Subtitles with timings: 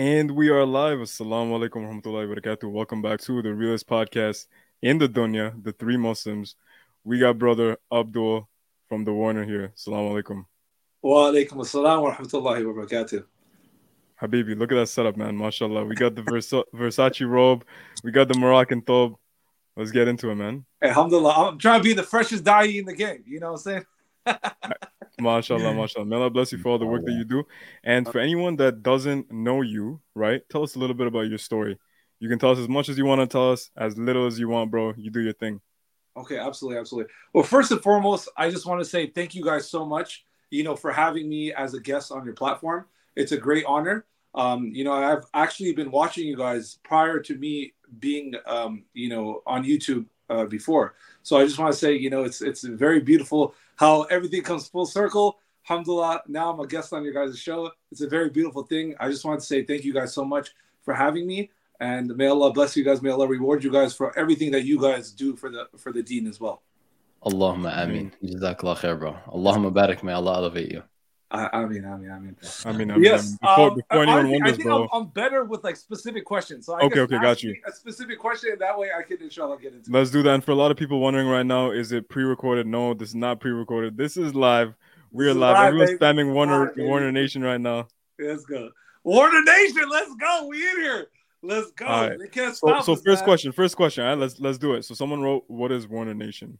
[0.00, 1.00] And we are live.
[1.00, 2.72] Assalamu alaikum warahmatullahi wabarakatuh.
[2.72, 4.46] Welcome back to the realest podcast
[4.80, 6.56] in the dunya, the three Muslims.
[7.04, 8.48] We got brother Abdul
[8.88, 9.74] from the Warner here.
[9.76, 10.46] Assalamu alaikum.
[11.02, 13.24] Wa alaikum assalam wa rahmatullahi wa barakatuh.
[14.22, 15.36] Habibi, look at that setup, man.
[15.36, 15.86] MashaAllah.
[15.86, 17.66] We got the Versa- Versace robe.
[18.02, 19.16] We got the Moroccan thobe.
[19.76, 20.64] Let's get into it, man.
[20.82, 21.50] Alhamdulillah.
[21.50, 23.22] I'm trying to be the freshest da'i in the game.
[23.26, 23.84] You know what I'm saying?
[25.20, 26.06] MashaAllah, MashaAllah.
[26.06, 27.44] May Allah bless you for all the work that you do.
[27.84, 31.38] And for anyone that doesn't know you, right, tell us a little bit about your
[31.38, 31.78] story.
[32.18, 34.38] You can tell us as much as you want to tell us, as little as
[34.38, 34.94] you want, bro.
[34.96, 35.60] You do your thing.
[36.16, 37.12] Okay, absolutely, absolutely.
[37.32, 40.64] Well, first and foremost, I just want to say thank you guys so much, you
[40.64, 42.86] know, for having me as a guest on your platform.
[43.16, 44.04] It's a great honor.
[44.34, 49.08] Um, you know, I've actually been watching you guys prior to me being, um, you
[49.08, 50.94] know, on YouTube uh, before.
[51.22, 54.68] So I just want to say, you know, it's it's very beautiful how everything comes
[54.68, 55.38] full circle.
[55.68, 57.70] Alhamdulillah, now I'm a guest on your guys' show.
[57.90, 58.94] It's a very beautiful thing.
[59.00, 60.50] I just want to say thank you guys so much
[60.84, 61.50] for having me.
[61.80, 63.00] And may Allah bless you guys.
[63.00, 66.02] May Allah reward you guys for everything that you guys do for the for the
[66.02, 66.62] deen as well.
[67.24, 68.12] Allahumma ameen.
[68.22, 69.16] Jazakallah khair, bro.
[69.28, 70.04] Allahumma barak.
[70.04, 70.82] May Allah elevate you.
[71.32, 72.36] I, I mean, I mean, I mean.
[72.64, 73.36] I mean, I mean, Yes.
[73.38, 74.82] before, um, before anyone honestly, I wonders, think bro.
[74.84, 76.66] I'm, I'm better with like specific questions.
[76.66, 77.54] So I Okay, guess okay, got you.
[77.68, 79.88] A specific question, that way I can inshallah get into.
[79.90, 79.94] it.
[79.94, 80.34] Let's do that.
[80.34, 82.66] And for a lot of people wondering right now, is it pre-recorded?
[82.66, 83.96] No, this is not pre-recorded.
[83.96, 84.74] This is live.
[85.12, 85.54] We are live.
[85.56, 86.04] live, Everyone's baby.
[86.04, 86.86] spamming Warner Live.
[86.86, 87.86] Warner Nation right now.
[88.18, 88.70] Let's go,
[89.04, 89.88] Warner Nation.
[89.88, 90.46] Let's go.
[90.48, 91.06] We in here.
[91.42, 91.86] Let's go.
[91.86, 92.18] All right.
[92.18, 93.24] They can't So, so us, first man.
[93.24, 93.52] question.
[93.52, 94.04] First question.
[94.04, 94.84] All right, let's let's do it.
[94.84, 96.58] So someone wrote, "What is Warner Nation?"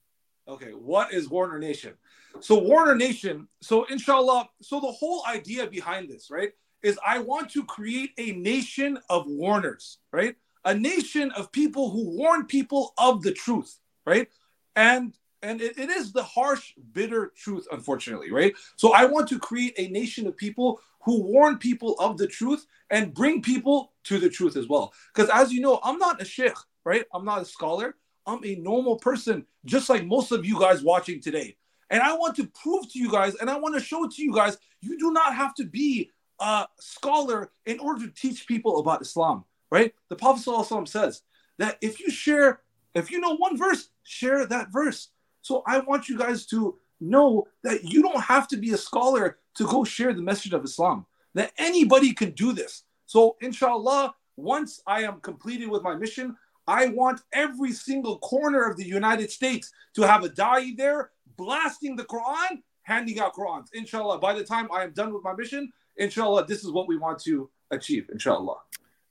[0.49, 1.95] Okay, what is Warner Nation?
[2.38, 7.50] So Warner Nation, so inshallah, so the whole idea behind this, right, is I want
[7.50, 10.37] to create a nation of warners, right?
[10.65, 14.29] A nation of people who warn people of the truth, right?
[14.77, 18.55] And and it, it is the harsh, bitter truth, unfortunately, right?
[18.76, 22.67] So I want to create a nation of people who warn people of the truth
[22.91, 24.93] and bring people to the truth as well.
[25.15, 27.06] Because as you know, I'm not a sheikh, right?
[27.15, 27.97] I'm not a scholar.
[28.26, 31.56] I'm a normal person, just like most of you guys watching today.
[31.91, 34.33] And I want to prove to you guys, and I want to show to you
[34.33, 39.03] guys, you do not have to be a scholar in order to teach people about
[39.03, 39.93] Islam, right?
[40.09, 41.23] The Prophet ﷺ says
[41.59, 42.61] that if you share,
[42.95, 45.09] if you know one verse, share that verse.
[45.43, 49.39] So I want you guys to know that you don't have to be a scholar
[49.57, 52.85] to go share the message of Islam, that anybody can do this.
[53.07, 56.37] So, inshallah, once I am completed with my mission,
[56.67, 61.11] I want every single corner of the United States to have a da'i there
[61.41, 63.69] blasting the Quran, handing out Qurans.
[63.73, 66.97] Inshallah, by the time I am done with my mission, inshallah, this is what we
[66.99, 68.09] want to achieve.
[68.13, 68.59] Inshallah.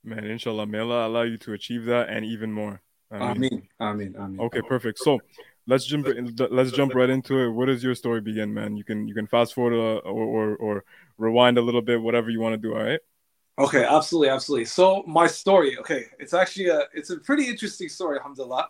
[0.04, 2.80] Man, inshallah, may Allah allow you to achieve that and even more.
[3.10, 3.68] I mean, Amin.
[3.80, 4.16] Amin.
[4.16, 4.40] Amin.
[4.40, 4.98] Okay, perfect.
[4.98, 5.18] So
[5.66, 6.06] let's jump
[6.50, 7.50] let's jump right into it.
[7.50, 8.76] Where does your story begin, man?
[8.76, 10.84] You can you can fast forward uh, or, or or
[11.18, 12.74] rewind a little bit, whatever you want to do.
[12.74, 13.00] All right.
[13.58, 14.64] Okay, absolutely, absolutely.
[14.64, 18.68] So my story, okay, it's actually a it's a pretty interesting story, alhamdulillah.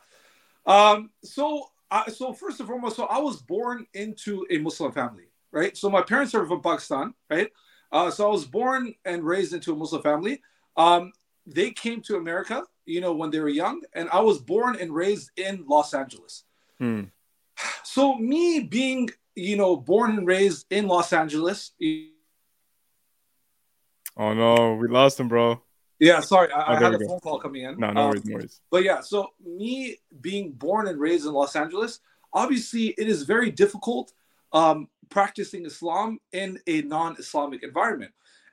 [0.66, 5.24] Um, so I, so first and foremost, so I was born into a Muslim family,
[5.52, 5.76] right?
[5.76, 7.50] So my parents are from Pakistan, right?
[7.90, 10.40] Uh, so I was born and raised into a Muslim family.
[10.76, 11.12] Um,
[11.46, 14.94] they came to America, you know, when they were young, and I was born and
[14.94, 16.44] raised in Los Angeles.
[16.78, 17.04] Hmm.
[17.82, 21.72] So me being, you know, born and raised in Los Angeles,
[24.16, 25.62] Oh no, we lost him, bro.
[26.00, 27.06] Yeah, sorry, I, Oh, I had a go.
[27.06, 27.78] phone call coming in.
[27.78, 28.60] No, no Um, worries, no worries.
[28.70, 32.00] But yeah, so me being born and raised in Los Angeles,
[32.32, 34.12] obviously it is very difficult
[34.52, 38.12] um, practicing Islam in a non-Islamic environment.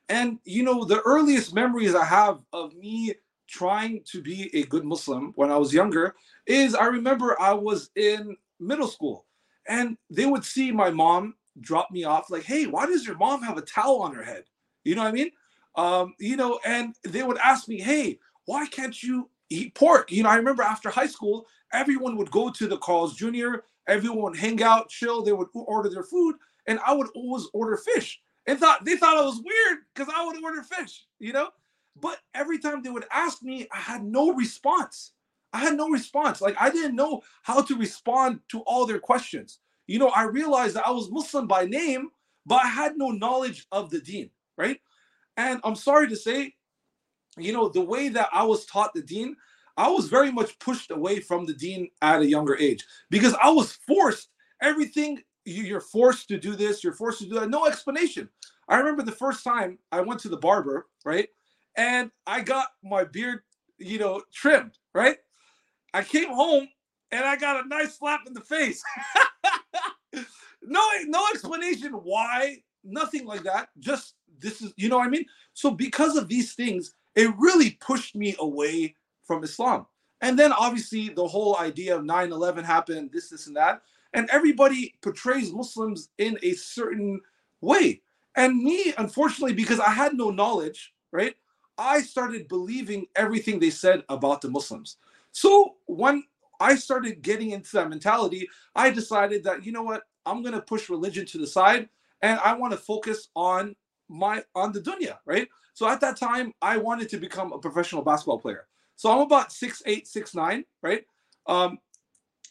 [0.09, 3.13] And you know, the earliest memories I have of me
[3.47, 6.15] trying to be a good Muslim when I was younger
[6.45, 9.25] is I remember I was in middle school
[9.67, 13.41] and they would see my mom drop me off like, "Hey, why does your mom
[13.41, 14.43] have a towel on her head?"
[14.83, 15.31] You know what I mean?
[15.77, 20.23] Um, you know, and they would ask me, "Hey, why can't you eat pork?" You
[20.23, 23.57] know, I remember after high school, everyone would go to the Carl's Jr.
[23.87, 25.21] Everyone would hang out, chill.
[25.23, 26.35] They would order their food,
[26.67, 28.19] and I would always order fish.
[28.47, 31.05] And thought they thought I was weird because I would order fish.
[31.19, 31.49] You know,
[31.95, 35.13] but every time they would ask me, I had no response.
[35.53, 36.41] I had no response.
[36.41, 39.59] Like I didn't know how to respond to all their questions.
[39.87, 42.09] You know, I realized that I was Muslim by name,
[42.45, 44.79] but I had no knowledge of the deen, right?
[45.37, 46.53] And I'm sorry to say,
[47.37, 49.35] you know, the way that I was taught the deen,
[49.77, 53.49] I was very much pushed away from the deen at a younger age because I
[53.49, 54.29] was forced
[54.61, 55.23] everything.
[55.45, 58.29] you- You're forced to do this, you're forced to do that, no explanation.
[58.69, 61.29] I remember the first time I went to the barber, right?
[61.77, 63.41] And I got my beard,
[63.77, 65.17] you know, trimmed, right?
[65.93, 66.69] I came home
[67.11, 68.83] and I got a nice slap in the face.
[70.61, 73.69] no, no explanation why, nothing like that.
[73.79, 75.25] Just this is, you know what I mean?
[75.53, 79.85] So because of these things, it really pushed me away from Islam.
[80.21, 83.81] And then obviously the whole idea of 9 11 happened, this, this, and that.
[84.13, 87.21] And everybody portrays Muslims in a certain
[87.61, 88.01] way.
[88.35, 91.35] And me, unfortunately, because I had no knowledge, right?
[91.77, 94.97] I started believing everything they said about the Muslims.
[95.31, 96.23] So when
[96.59, 100.61] I started getting into that mentality, I decided that, you know what, I'm going to
[100.61, 101.89] push religion to the side
[102.21, 103.75] and I want to focus on
[104.09, 105.47] my on the dunya, right?
[105.73, 108.67] So at that time, I wanted to become a professional basketball player.
[108.95, 111.05] So I'm about six eight, six nine, right?
[111.45, 111.77] Um,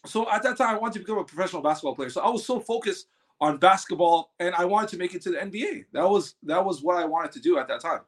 [0.04, 2.10] so at that time, I wanted to become a professional basketball player.
[2.10, 3.08] So I was so focused
[3.40, 5.86] on basketball, and I wanted to make it to the NBA.
[5.92, 8.00] That was that was what I wanted to do at that time.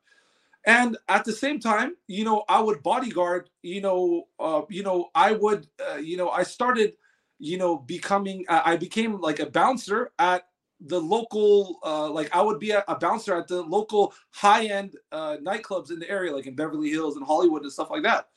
[0.65, 3.51] And at the same time, you know, I would bodyguard.
[3.63, 6.95] You know, uh, you know, I would, uh, you know, I started,
[7.39, 8.45] you know, becoming.
[8.49, 10.47] Uh, I became like a bouncer at
[10.81, 15.37] the local uh, like i would be a, a, bouncer at the local high-end uh,
[15.39, 18.29] nightclubs in the area like in beverly hills and hollywood and stuff like that.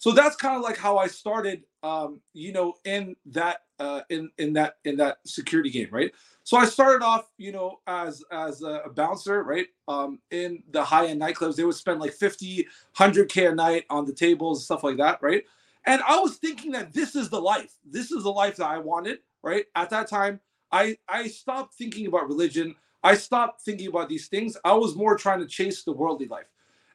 [0.00, 4.30] So that's kind of like how i started um, you know in that uh, in
[4.38, 6.12] in that in that security game right?
[6.44, 11.20] So i started off you know as as a, bouncer right um, in the high-end
[11.20, 11.56] nightclubs.
[11.56, 15.42] They would spend like 50 100k a night on the tables stuff like that right?
[15.84, 17.74] And i was thinking that this is the life.
[17.84, 19.64] This is the life that i wanted right?
[19.74, 20.40] At that time
[20.72, 22.74] I I stopped thinking about religion.
[23.02, 24.56] I stopped thinking about these things.
[24.64, 26.46] I was more trying to chase the worldly life.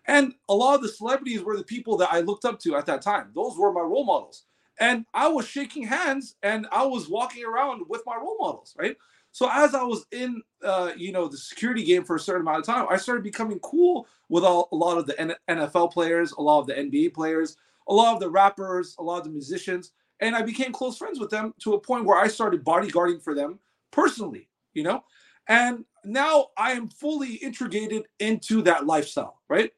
[0.05, 2.85] And a lot of the celebrities were the people that I looked up to at
[2.87, 3.31] that time.
[3.33, 4.43] Those were my role models.
[4.79, 8.97] And I was shaking hands and I was walking around with my role models, right?
[9.31, 12.59] So as I was in, uh, you know, the security game for a certain amount
[12.59, 16.41] of time, I started becoming cool with all, a lot of the NFL players, a
[16.41, 19.91] lot of the NBA players, a lot of the rappers, a lot of the musicians
[20.23, 23.35] and I became close friends with them to a point where I started bodyguarding for
[23.35, 23.59] them
[23.91, 25.03] personally, you know?
[25.49, 29.71] And now I am fully integrated into that lifestyle, right?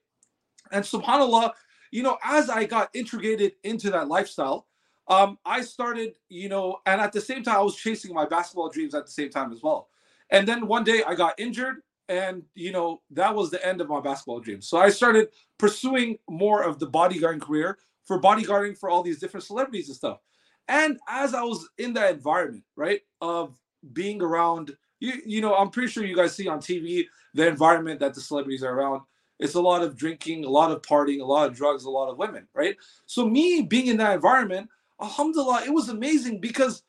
[0.71, 1.53] And subhanAllah,
[1.89, 4.67] you know, as I got integrated into that lifestyle,
[5.07, 8.69] um, I started, you know, and at the same time, I was chasing my basketball
[8.69, 9.89] dreams at the same time as well.
[10.29, 13.89] And then one day I got injured, and, you know, that was the end of
[13.89, 14.67] my basketball dreams.
[14.67, 19.43] So I started pursuing more of the bodyguarding career, for bodyguarding for all these different
[19.43, 20.19] celebrities and stuff.
[20.67, 23.55] And as I was in that environment, right, of
[23.93, 27.99] being around, you, you know, I'm pretty sure you guys see on TV the environment
[27.99, 29.01] that the celebrities are around.
[29.39, 32.09] It's a lot of drinking, a lot of partying, a lot of drugs, a lot
[32.09, 32.75] of women, right?
[33.05, 34.69] So me being in that environment,
[35.01, 36.83] alhamdulillah, it was amazing because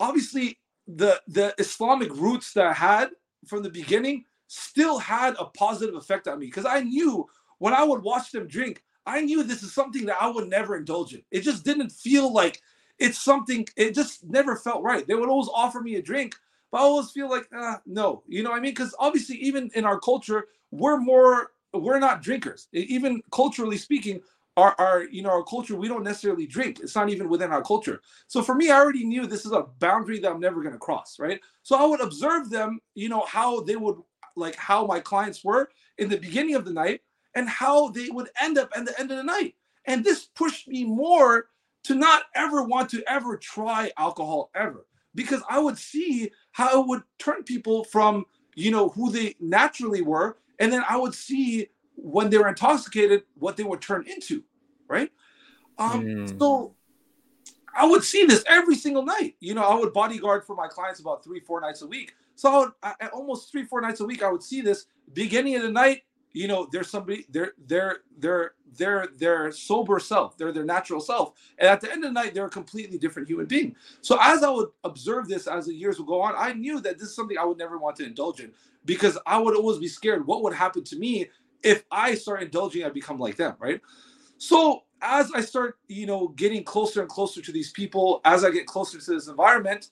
[0.00, 3.10] obviously the the Islamic roots that I had
[3.46, 7.26] from the beginning still had a positive effect on me because I knew
[7.58, 10.76] when I would watch them drink, I knew this is something that I would never
[10.76, 11.22] indulge in.
[11.30, 12.60] It just didn't feel like
[12.98, 15.06] it's something, it just never felt right.
[15.06, 16.34] They would always offer me a drink,
[16.70, 18.72] but I always feel like, uh, no, you know what I mean?
[18.72, 22.68] Because obviously, even in our culture, we're more, we're not drinkers.
[22.72, 24.20] Even culturally speaking,
[24.56, 27.60] our, our you know our culture we don't necessarily drink it's not even within our
[27.60, 30.72] culture so for me i already knew this is a boundary that i'm never going
[30.72, 33.96] to cross right so i would observe them you know how they would
[34.36, 37.00] like how my clients were in the beginning of the night
[37.34, 39.54] and how they would end up at the end of the night.
[39.86, 41.46] And this pushed me more
[41.84, 46.88] to not ever want to ever try alcohol ever because I would see how it
[46.88, 48.24] would turn people from,
[48.54, 50.38] you know, who they naturally were.
[50.58, 54.42] And then I would see when they were intoxicated what they would turn into,
[54.88, 55.10] right?
[55.78, 56.38] Um, mm.
[56.38, 56.74] So
[57.76, 59.36] I would see this every single night.
[59.40, 62.14] You know, I would bodyguard for my clients about three, four nights a week.
[62.36, 65.56] So I would, I, almost three, four nights a week, I would see this beginning
[65.56, 66.02] of the night
[66.34, 70.36] you know there's somebody they're they're they're they're their sober self.
[70.36, 71.34] They're their natural self.
[71.58, 73.74] And at the end of the night they're a completely different human being.
[74.02, 76.98] So as i would observe this as the years would go on i knew that
[76.98, 78.52] this is something i would never want to indulge in
[78.84, 81.30] because i would always be scared what would happen to me
[81.62, 83.80] if i start indulging i become like them right?
[84.38, 88.50] So as i start you know getting closer and closer to these people as i
[88.50, 89.90] get closer to this environment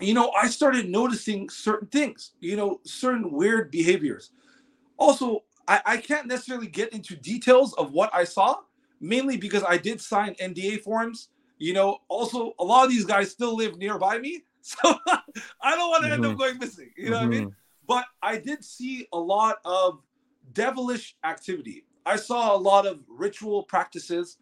[0.00, 4.30] you know i started noticing certain things you know certain weird behaviors
[4.98, 8.56] also, I, I can't necessarily get into details of what I saw,
[9.00, 11.28] mainly because I did sign NDA forms.
[11.58, 15.88] You know, also a lot of these guys still live nearby me, so I don't
[15.88, 16.12] want to mm-hmm.
[16.12, 16.38] end up mm-hmm.
[16.38, 16.90] going missing.
[16.96, 17.28] You know mm-hmm.
[17.28, 17.48] what I mean?
[17.48, 17.58] Mm-hmm.
[17.86, 20.00] But I did see a lot of
[20.52, 21.84] devilish activity.
[22.06, 24.38] I saw a lot of ritual practices.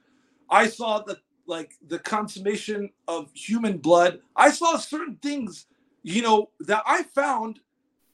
[0.50, 4.21] I saw the like the consummation of human blood.
[4.37, 5.66] I saw certain things,
[6.02, 7.61] you know, that I found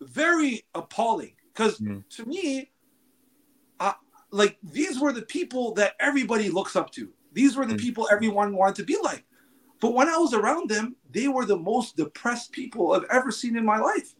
[0.00, 1.34] very appalling.
[1.58, 2.08] Because mm.
[2.10, 2.70] to me,
[3.80, 3.94] uh,
[4.30, 7.08] like these were the people that everybody looks up to.
[7.32, 7.80] These were the mm.
[7.80, 9.24] people everyone wanted to be like.
[9.80, 13.56] But when I was around them, they were the most depressed people I've ever seen
[13.56, 14.14] in my life.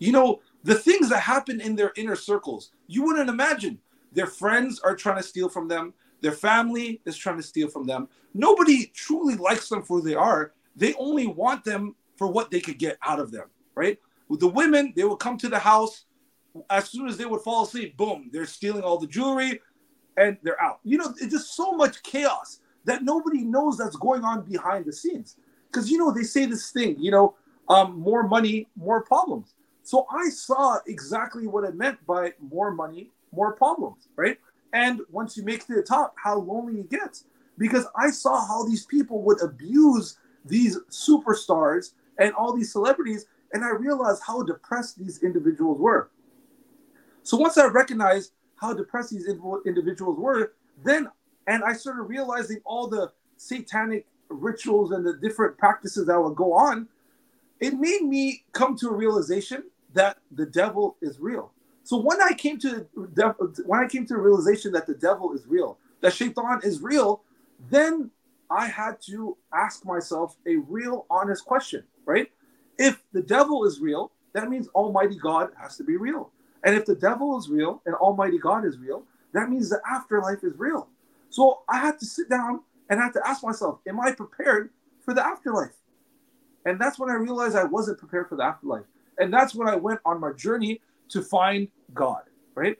[0.00, 3.78] You know, the things that happen in their inner circles, you wouldn't imagine.
[4.12, 5.94] Their friends are trying to steal from them.
[6.22, 8.08] Their family is trying to steal from them.
[8.34, 10.54] Nobody truly likes them for who they are.
[10.74, 13.98] They only want them for what they could get out of them, right?
[14.28, 16.06] With the women, they would come to the house.
[16.68, 19.60] As soon as they would fall asleep, boom, they're stealing all the jewelry
[20.16, 20.80] and they're out.
[20.84, 24.92] You know, it's just so much chaos that nobody knows that's going on behind the
[24.92, 25.36] scenes.
[25.70, 27.36] Because, you know, they say this thing, you know,
[27.68, 29.54] um, more money, more problems.
[29.82, 34.38] So I saw exactly what it meant by more money, more problems, right?
[34.72, 37.24] And once you make to the top, how lonely it gets.
[37.58, 43.64] Because I saw how these people would abuse these superstars and all these celebrities, and
[43.64, 46.10] I realized how depressed these individuals were.
[47.30, 49.28] So once I recognized how depressed these
[49.64, 51.08] individuals were, then
[51.46, 56.52] and I started realizing all the satanic rituals and the different practices that would go
[56.52, 56.88] on,
[57.60, 59.62] it made me come to a realization
[59.94, 61.52] that the devil is real.
[61.84, 62.88] So when I came to
[63.64, 67.22] when I came to the realization that the devil is real, that shaitan is real,
[67.70, 68.10] then
[68.50, 72.28] I had to ask myself a real honest question, right?
[72.76, 76.32] If the devil is real, that means Almighty God has to be real.
[76.64, 80.42] And if the devil is real and Almighty God is real, that means the afterlife
[80.42, 80.88] is real.
[81.30, 84.70] So I had to sit down and I had to ask myself, am I prepared
[85.00, 85.74] for the afterlife?
[86.66, 88.84] And that's when I realized I wasn't prepared for the afterlife.
[89.18, 92.22] And that's when I went on my journey to find God,
[92.54, 92.78] right?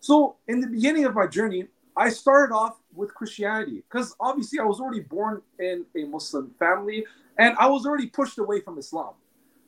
[0.00, 4.64] So in the beginning of my journey, I started off with Christianity because obviously I
[4.64, 7.04] was already born in a Muslim family
[7.38, 9.14] and I was already pushed away from Islam.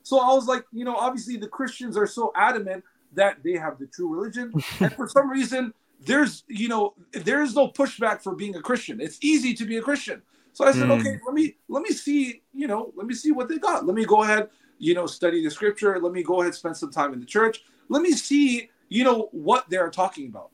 [0.01, 2.83] So I was like, you know, obviously the Christians are so adamant
[3.15, 4.53] that they have the true religion.
[4.79, 5.73] and for some reason,
[6.05, 8.99] there's, you know, there is no pushback for being a Christian.
[8.99, 10.21] It's easy to be a Christian.
[10.53, 10.99] So I said, mm.
[10.99, 13.85] okay, let me let me see, you know, let me see what they got.
[13.85, 15.99] Let me go ahead, you know, study the scripture.
[15.99, 17.63] Let me go ahead, spend some time in the church.
[17.89, 20.51] Let me see, you know, what they're talking about.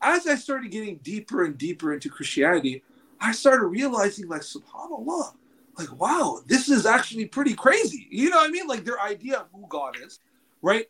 [0.00, 2.82] As I started getting deeper and deeper into Christianity,
[3.20, 5.34] I started realizing, like, subhanAllah,
[5.78, 8.08] like, wow, this is actually pretty crazy.
[8.10, 8.66] You know what I mean?
[8.66, 10.18] Like their idea of who God is,
[10.60, 10.86] right?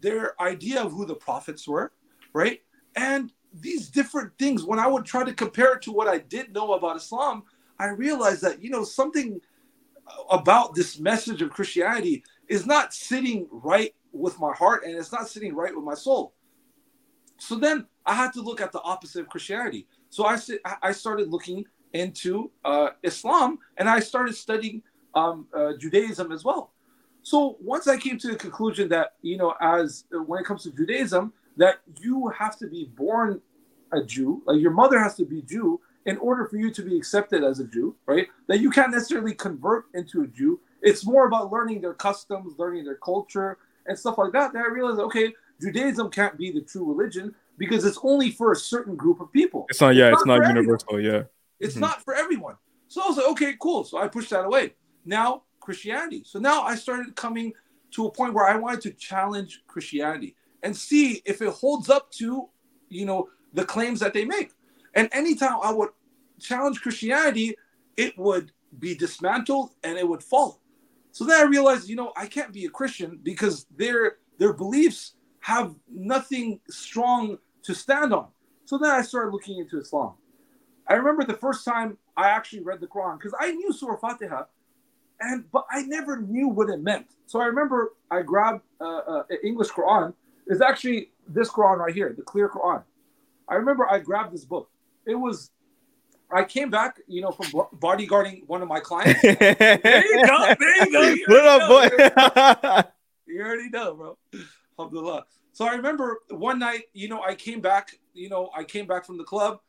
[0.00, 1.92] Their idea of who the prophets were,
[2.32, 2.60] right?
[2.94, 6.52] And these different things, when I would try to compare it to what I did
[6.52, 7.44] know about Islam,
[7.78, 9.40] I realized that, you know, something
[10.30, 15.28] about this message of Christianity is not sitting right with my heart and it's not
[15.28, 16.34] sitting right with my soul.
[17.38, 19.86] So then I had to look at the opposite of Christianity.
[20.10, 20.38] So I,
[20.82, 24.82] I started looking into uh, Islam and I started studying
[25.14, 26.72] um, uh, Judaism as well.
[27.26, 30.62] So once I came to the conclusion that, you know, as uh, when it comes
[30.62, 33.40] to Judaism, that you have to be born
[33.92, 36.96] a Jew, like your mother has to be Jew in order for you to be
[36.96, 38.28] accepted as a Jew, right?
[38.46, 40.60] That you can't necessarily convert into a Jew.
[40.82, 44.52] It's more about learning their customs, learning their culture, and stuff like that.
[44.52, 48.56] That I realized, okay, Judaism can't be the true religion because it's only for a
[48.56, 49.66] certain group of people.
[49.68, 51.12] It's not, yeah, it's, not, it's not universal, everyone.
[51.12, 51.22] yeah.
[51.58, 51.80] It's mm-hmm.
[51.80, 52.54] not for everyone.
[52.86, 53.82] So I was like, okay, cool.
[53.82, 54.74] So I pushed that away.
[55.04, 56.22] Now Christianity.
[56.24, 57.52] So now I started coming
[57.90, 62.10] to a point where I wanted to challenge Christianity and see if it holds up
[62.12, 62.48] to,
[62.88, 64.52] you know, the claims that they make.
[64.94, 65.90] And anytime I would
[66.40, 67.56] challenge Christianity,
[67.96, 70.60] it would be dismantled and it would fall.
[71.10, 75.14] So then I realized, you know, I can't be a Christian because their their beliefs
[75.40, 78.28] have nothing strong to stand on.
[78.66, 80.14] So then I started looking into Islam.
[80.86, 84.44] I remember the first time I actually read the Quran because I knew Surah Fatiha,
[85.20, 87.06] and but I never knew what it meant.
[87.26, 90.14] So I remember I grabbed uh, uh, English Quran.
[90.46, 92.82] It's actually this Quran right here, the clear Quran.
[93.48, 94.70] I remember I grabbed this book.
[95.06, 95.50] It was,
[96.30, 97.46] I came back, you know, from
[97.78, 99.22] bodyguarding one of my clients.
[99.22, 101.02] there you go, there you go.
[101.02, 102.84] You what up, boy?
[103.26, 104.18] you already know, bro.
[104.78, 105.24] Alhamdulillah.
[105.52, 109.06] So I remember one night, you know, I came back, you know, I came back
[109.06, 109.60] from the club,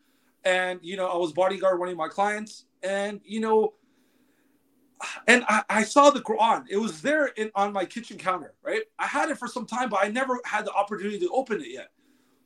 [0.43, 3.73] and you know, I was bodyguard one of my clients, and you know,
[5.27, 6.65] and I, I, saw the Quran.
[6.69, 8.81] It was there in, on my kitchen counter, right?
[8.97, 11.71] I had it for some time, but I never had the opportunity to open it
[11.71, 11.91] yet.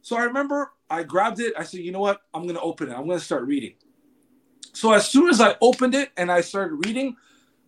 [0.01, 1.53] So I remember I grabbed it.
[1.57, 2.21] I said, you know what?
[2.33, 2.93] I'm going to open it.
[2.93, 3.75] I'm going to start reading.
[4.73, 7.15] So as soon as I opened it and I started reading,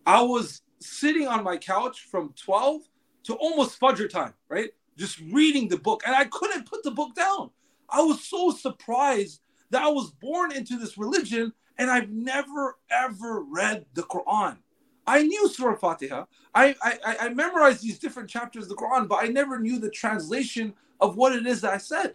[0.06, 2.82] I was sitting on my couch from 12
[3.24, 4.70] to almost Fajr time, right?
[4.96, 6.02] Just reading the book.
[6.06, 7.50] And I couldn't put the book down.
[7.88, 13.42] I was so surprised that I was born into this religion and I've never ever
[13.42, 14.58] read the Quran.
[15.06, 16.24] I knew Surah Fatiha.
[16.54, 19.90] I, I, I memorized these different chapters of the Quran, but I never knew the
[19.90, 22.14] translation of what it is that I said.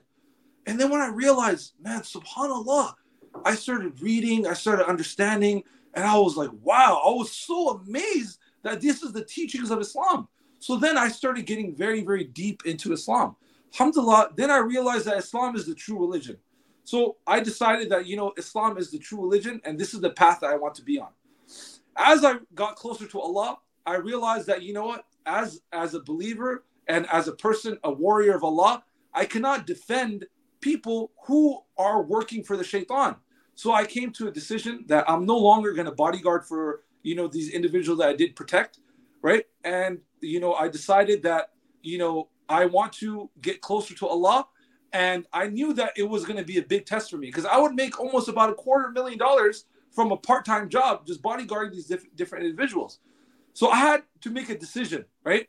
[0.66, 2.94] And then when I realized, man, subhanAllah,
[3.46, 8.40] I started reading, I started understanding, and I was like, wow, I was so amazed
[8.64, 10.28] that this is the teachings of Islam.
[10.60, 13.36] So then I started getting very, very deep into Islam.
[13.74, 16.38] Alhamdulillah, then I realized that Islam is the true religion.
[16.84, 20.10] So I decided that, you know, Islam is the true religion and this is the
[20.10, 21.10] path that I want to be on.
[22.00, 26.00] As I got closer to Allah, I realized that, you know what, as, as a
[26.00, 28.84] believer and as a person, a warrior of Allah,
[29.14, 30.26] I cannot defend
[30.62, 33.18] people who are working for the shaitan.
[33.56, 37.16] So I came to a decision that I'm no longer going to bodyguard for, you
[37.16, 38.80] know, these individuals that I did protect,
[39.22, 39.46] right?
[39.66, 44.48] And, you know, I decided that, you know, I want to get closer to Allah.
[44.94, 47.46] And I knew that it was going to be a big test for me because
[47.46, 51.72] I would make almost about a quarter million dollars from a part-time job just bodyguarding
[51.72, 53.00] these diff- different individuals.
[53.54, 55.48] So I had to make a decision, right?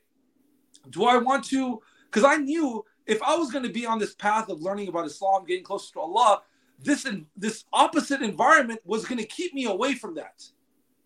[0.88, 1.80] Do I want to?
[2.06, 5.06] Because I knew if I was going to be on this path of learning about
[5.06, 6.42] Islam, getting closer to Allah,
[6.82, 10.42] this in, this opposite environment was going to keep me away from that.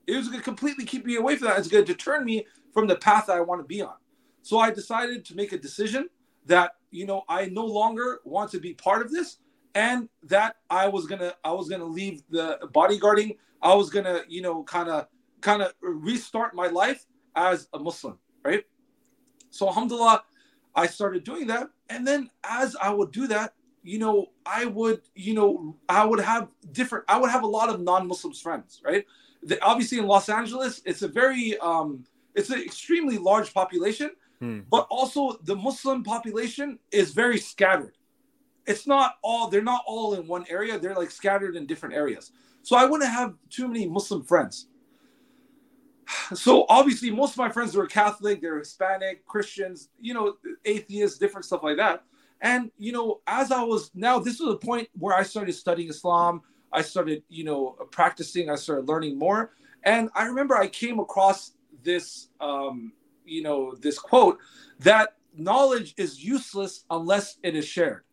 [0.07, 1.59] It was going to completely keep me away from that.
[1.59, 3.95] It's going to deter me from the path that I want to be on.
[4.43, 6.09] So I decided to make a decision
[6.47, 9.39] that you know I no longer want to be part of this,
[9.75, 13.37] and that I was gonna I was gonna leave the bodyguarding.
[13.63, 15.07] I was gonna you know kind of
[15.41, 17.07] kind of restart my life
[17.37, 18.65] as a Muslim, right?
[19.51, 20.25] So alhamdulillah,
[20.75, 25.03] I started doing that, and then as I would do that, you know, I would
[25.15, 27.05] you know I would have different.
[27.09, 29.05] I would have a lot of non-Muslims friends, right?
[29.43, 34.11] The, obviously in Los Angeles, it's a very um, it's an extremely large population
[34.41, 34.61] Hmm.
[34.71, 37.97] But also the Muslim population is very scattered.
[38.67, 40.79] It's not all they're not all in one area.
[40.79, 42.33] They're like scattered in different areas.
[42.63, 44.69] So I wouldn't have too many Muslim friends.
[46.35, 51.45] So obviously most of my friends were Catholic, they're Hispanic, Christians, you know, atheists, different
[51.45, 52.05] stuff like that.
[52.41, 55.89] And you know, as I was now, this was the point where I started studying
[55.89, 56.43] Islam.
[56.73, 58.51] I started, you know, practicing.
[58.51, 59.53] I started learning more.
[59.85, 62.93] And I remember I came across this um,
[63.25, 64.39] you know this quote
[64.81, 68.05] that knowledge is useless unless it is shared.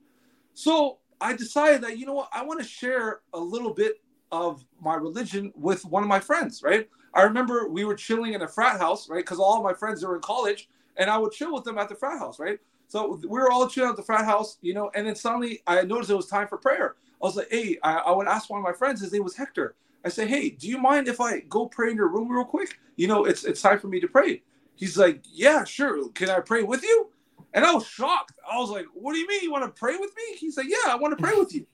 [0.62, 3.96] So I decided that you know what I want to share a little bit
[4.32, 6.62] of my religion with one of my friends.
[6.62, 6.88] Right.
[7.16, 9.26] I remember we were chilling in a frat house, right?
[9.26, 11.96] Because all my friends were in college, and I would chill with them at the
[11.96, 12.60] frat house, right?
[12.88, 15.82] So we were all chilling at the frat house, you know, and then suddenly I
[15.82, 16.96] noticed it was time for prayer.
[17.20, 19.36] I was like, hey, I, I would ask one of my friends, his name was
[19.36, 19.74] Hector.
[20.06, 22.78] I say, hey, do you mind if I go pray in your room real quick?
[22.98, 24.44] You know, it's it's time for me to pray.
[24.76, 26.10] He's like, Yeah, sure.
[26.10, 27.10] Can I pray with you?
[27.54, 28.34] And I was shocked.
[28.50, 29.44] I was like, What do you mean?
[29.44, 30.38] You want to pray with me?
[30.38, 31.66] He said, Yeah, I want to pray with you.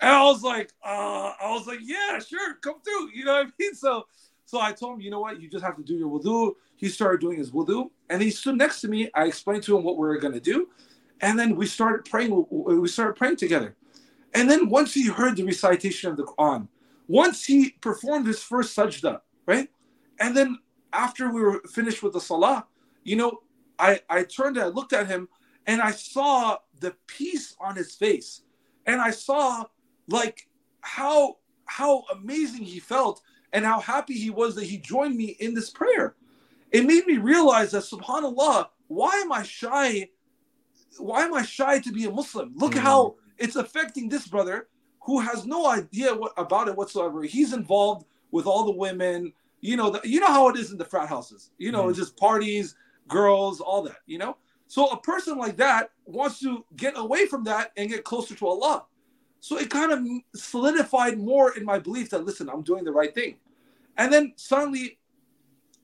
[0.00, 3.10] And I was like, uh, I was like, Yeah, sure, come through.
[3.12, 3.74] You know what I mean?
[3.74, 4.06] So
[4.48, 6.54] so I told him, you know what, you just have to do your wudu.
[6.76, 9.10] He started doing his wudu, and he stood next to me.
[9.14, 10.68] I explained to him what we were gonna do,
[11.20, 12.46] and then we started praying.
[12.50, 13.76] We started praying together.
[14.32, 16.68] And then once he heard the recitation of the Quran,
[17.08, 19.68] once he performed his first sajda, right?
[20.18, 20.58] And then
[20.94, 22.66] after we were finished with the salah,
[23.04, 23.42] you know,
[23.78, 25.28] I, I turned and I looked at him
[25.66, 28.42] and I saw the peace on his face.
[28.86, 29.64] And I saw
[30.08, 30.48] like
[30.80, 31.36] how
[31.66, 33.20] how amazing he felt
[33.52, 36.16] and how happy he was that he joined me in this prayer.
[36.70, 40.08] It made me realize that subhanAllah, why am I shy?
[40.98, 42.52] Why am I shy to be a Muslim?
[42.56, 42.78] Look mm.
[42.78, 44.68] how it's affecting this brother
[45.00, 47.22] who has no idea what, about it whatsoever.
[47.22, 50.78] He's involved with all the women, you know, the, you know how it is in
[50.78, 51.50] the frat houses.
[51.58, 52.74] You know, mm it's just parties,
[53.08, 53.98] girls, all that.
[54.06, 58.04] You know, so a person like that wants to get away from that and get
[58.04, 58.84] closer to Allah.
[59.40, 63.14] So it kind of solidified more in my belief that listen, I'm doing the right
[63.14, 63.36] thing.
[63.96, 64.98] And then suddenly,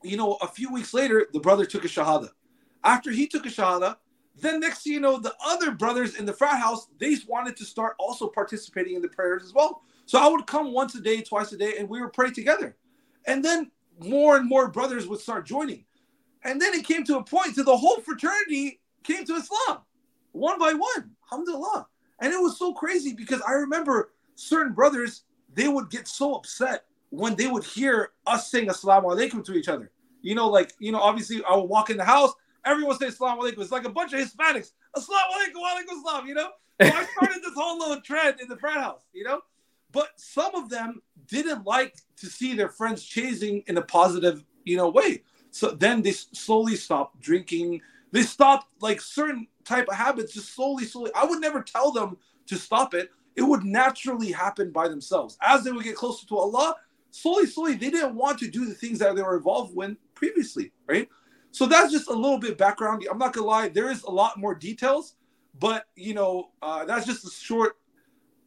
[0.03, 2.29] you know, a few weeks later, the brother took a shahada.
[2.83, 3.97] After he took a shahada,
[4.37, 7.65] then next thing you know, the other brothers in the frat house, they wanted to
[7.65, 9.81] start also participating in the prayers as well.
[10.05, 12.75] So I would come once a day, twice a day, and we would pray together.
[13.25, 15.85] And then more and more brothers would start joining.
[16.45, 19.79] And then it came to a point to the whole fraternity came to Islam,
[20.31, 21.87] one by one, alhamdulillah.
[22.19, 26.85] And it was so crazy because I remember certain brothers, they would get so upset
[27.09, 29.91] when they would hear us saying Assalamu alaikum to each other.
[30.21, 32.31] You know, like, you know, obviously I would walk in the house,
[32.63, 33.59] everyone say Assalamu alaikum.
[33.59, 36.49] It's like a bunch of Hispanics, Assalamu alaikum, alaikum assalam, you know?
[36.79, 39.41] So I started this whole little trend in the frat house, you know?
[39.91, 44.77] But some of them didn't like to see their friends chasing in a positive, you
[44.77, 45.23] know, way.
[45.55, 47.79] So then they slowly stopped drinking.
[48.11, 51.11] They stopped like certain type of habits, just slowly, slowly.
[51.15, 53.09] I would never tell them to stop it.
[53.37, 55.37] It would naturally happen by themselves.
[55.41, 56.75] As they would get closer to Allah,
[57.11, 60.73] slowly, slowly, they didn't want to do the things that they were involved with previously,
[60.87, 61.07] right?
[61.51, 63.07] So that's just a little bit background.
[63.09, 65.15] I'm not gonna lie, there is a lot more details,
[65.57, 67.77] but you know, uh, that's just a short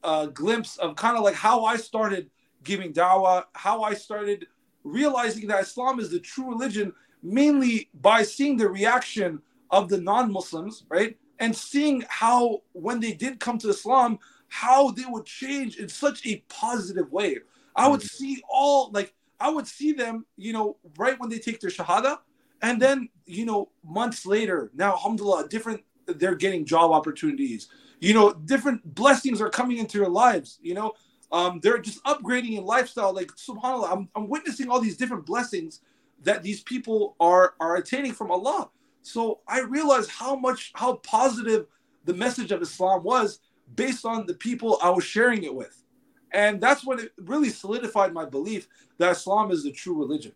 [0.04, 2.28] uh, glimpse of kind of like how I started
[2.64, 4.46] giving dawah, how I started
[4.90, 10.84] realizing that Islam is the true religion mainly by seeing the reaction of the non-Muslims,
[10.88, 11.16] right?
[11.38, 16.26] And seeing how when they did come to Islam, how they would change in such
[16.26, 17.38] a positive way.
[17.76, 18.08] I would mm.
[18.08, 22.18] see all like I would see them, you know, right when they take their shahada,
[22.62, 27.68] and then you know months later, now alhamdulillah, different they're getting job opportunities.
[28.00, 30.58] You know, different blessings are coming into their lives.
[30.62, 30.92] You know,
[31.30, 33.14] um, they're just upgrading in lifestyle.
[33.14, 35.80] Like subhanallah, I'm, I'm witnessing all these different blessings
[36.22, 38.70] that these people are are attaining from Allah.
[39.02, 41.66] So I realized how much how positive
[42.04, 43.40] the message of Islam was
[43.74, 45.84] based on the people I was sharing it with.
[46.32, 50.32] And that's when it really solidified my belief that Islam is the true religion.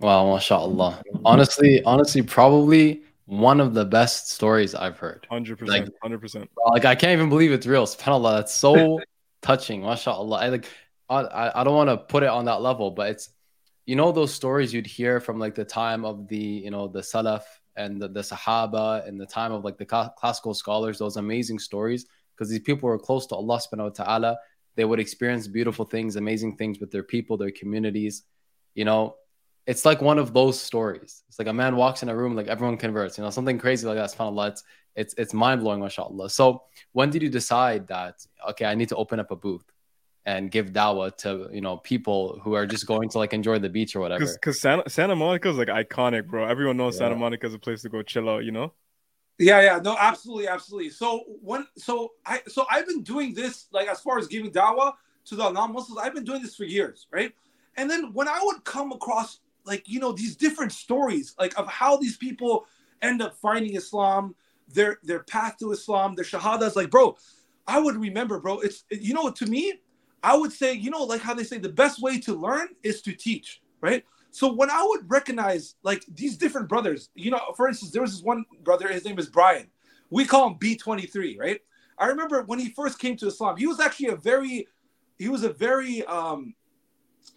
[0.00, 1.02] Wow, mashallah.
[1.24, 5.26] Honestly, honestly, probably one of the best stories I've heard.
[5.30, 5.68] 100%.
[5.68, 6.48] Like, 100%.
[6.70, 7.84] Like, I can't even believe it's real.
[7.84, 8.38] SubhanAllah.
[8.38, 9.00] That's so
[9.42, 9.82] touching.
[9.82, 10.38] MashaAllah.
[10.40, 10.66] I like,
[11.10, 13.28] I, I don't want to put it on that level, but it's,
[13.84, 17.00] you know, those stories you'd hear from like the time of the, you know, the
[17.00, 17.42] Salaf
[17.76, 22.06] and the, the Sahaba and the time of like the classical scholars, those amazing stories,
[22.34, 24.38] because these people were close to Allah subhanahu wa ta'ala.
[24.74, 28.22] They would experience beautiful things, amazing things with their people, their communities.
[28.74, 29.16] You know,
[29.68, 31.22] it's like one of those stories.
[31.28, 33.86] It's like a man walks in a room, like everyone converts, you know, something crazy
[33.86, 34.10] like that.
[34.10, 34.48] SubhanAllah.
[34.48, 34.62] It's,
[34.96, 36.30] it's, it's mind blowing, mashallah.
[36.30, 38.14] So when did you decide that,
[38.50, 39.64] okay, I need to open up a booth?
[40.26, 43.68] and give dawah to you know people who are just going to like enjoy the
[43.70, 44.26] beach or whatever.
[44.26, 46.44] Because Santa, Santa Monica is like iconic, bro.
[46.44, 47.06] Everyone knows yeah.
[47.06, 48.44] Santa Monica is a place to go chill out.
[48.44, 48.74] You know.
[49.38, 50.90] Yeah, yeah, no, absolutely, absolutely.
[50.90, 54.92] So when, so I, so I've been doing this like as far as giving dawah
[55.26, 55.98] to the non-Muslims.
[55.98, 57.32] I've been doing this for years, right?
[57.76, 61.68] And then when I would come across like you know these different stories, like of
[61.68, 62.66] how these people
[63.02, 64.34] end up finding Islam,
[64.72, 67.16] their their path to Islam, their shahadas, like bro,
[67.66, 68.58] I would remember, bro.
[68.60, 69.74] It's you know to me,
[70.22, 73.02] I would say, you know, like how they say the best way to learn is
[73.02, 74.04] to teach, right?
[74.30, 78.12] So when I would recognize like these different brothers, you know, for instance, there was
[78.12, 79.68] this one brother, his name is Brian.
[80.10, 81.60] We call him B23, right?
[81.98, 84.66] I remember when he first came to Islam, he was actually a very,
[85.18, 86.54] he was a very, um,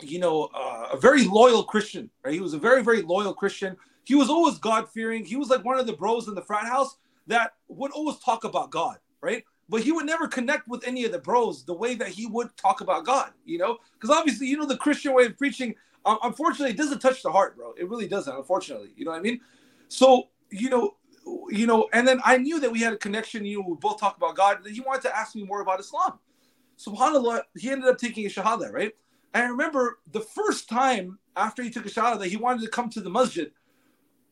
[0.01, 2.34] you know, uh, a very loyal Christian, right?
[2.34, 3.75] He was a very, very loyal Christian.
[4.04, 5.25] He was always God fearing.
[5.25, 8.43] He was like one of the bros in the frat house that would always talk
[8.43, 9.43] about God, right?
[9.71, 12.56] but he would never connect with any of the bros the way that he would
[12.58, 13.77] talk about God, you know?
[13.93, 15.73] Because obviously, you know, the Christian way of preaching,
[16.06, 17.71] um, unfortunately, it doesn't touch the heart, bro.
[17.80, 18.89] It really doesn't, unfortunately.
[18.97, 19.39] You know what I mean?
[19.88, 20.97] So, you know,
[21.49, 23.97] you know, and then I knew that we had a connection, you know, we both
[23.97, 24.58] talk about God.
[24.69, 26.19] He wanted to ask me more about Islam.
[26.77, 28.91] SubhanAllah, he ended up taking a Shahada, right?
[29.34, 32.70] And I remember the first time after he took a Shahada that he wanted to
[32.70, 33.52] come to the masjid,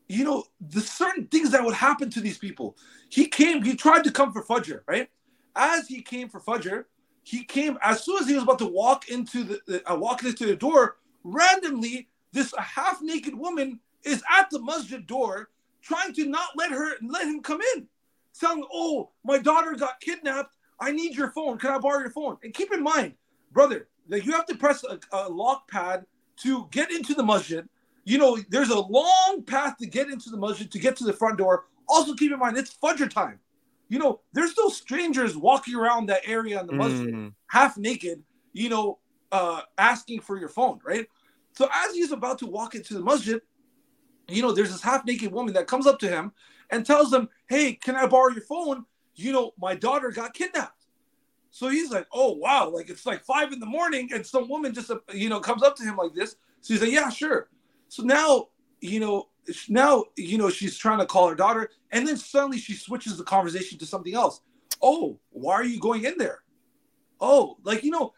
[0.08, 2.76] you know, the certain things that would happen to these people.
[3.10, 5.10] He came, he tried to come for Fajr, right?
[5.56, 6.86] as he came for Fajr,
[7.24, 10.24] he came as soon as he was about to walk into the, the uh, walk
[10.24, 10.98] into the door.
[11.24, 15.50] Randomly, this half naked woman is at the masjid door,
[15.82, 17.88] trying to not let her let him come in,
[18.32, 20.56] saying, "Oh, my daughter got kidnapped.
[20.80, 21.58] I need your phone.
[21.58, 23.14] Can I borrow your phone?" And keep in mind,
[23.52, 26.06] brother, that you have to press a, a lock pad
[26.38, 27.68] to get into the masjid.
[28.06, 31.14] You know, there's a long path to get into the masjid to get to the
[31.14, 31.66] front door.
[31.88, 33.40] Also, keep in mind it's Fajr time
[33.90, 37.34] you know, there's no strangers walking around that area in the masjid, mm.
[37.48, 39.00] half naked, you know,
[39.32, 41.08] uh, asking for your phone, right?
[41.54, 43.42] So as he's about to walk into the masjid,
[44.28, 46.32] you know, there's this half naked woman that comes up to him
[46.70, 48.86] and tells him, Hey, can I borrow your phone?
[49.16, 50.79] You know, my daughter got kidnapped.
[51.52, 52.70] So he's like, Oh, wow.
[52.70, 55.76] Like it's like five in the morning, and some woman just, you know, comes up
[55.78, 56.36] to him like this.
[56.62, 57.50] So he's like, Yeah, sure.
[57.88, 58.48] So now,
[58.82, 59.30] you know,
[59.68, 63.24] now you know she's trying to call her daughter and then suddenly she switches the
[63.24, 64.42] conversation to something else
[64.82, 66.40] oh why are you going in there
[67.20, 68.14] oh like you know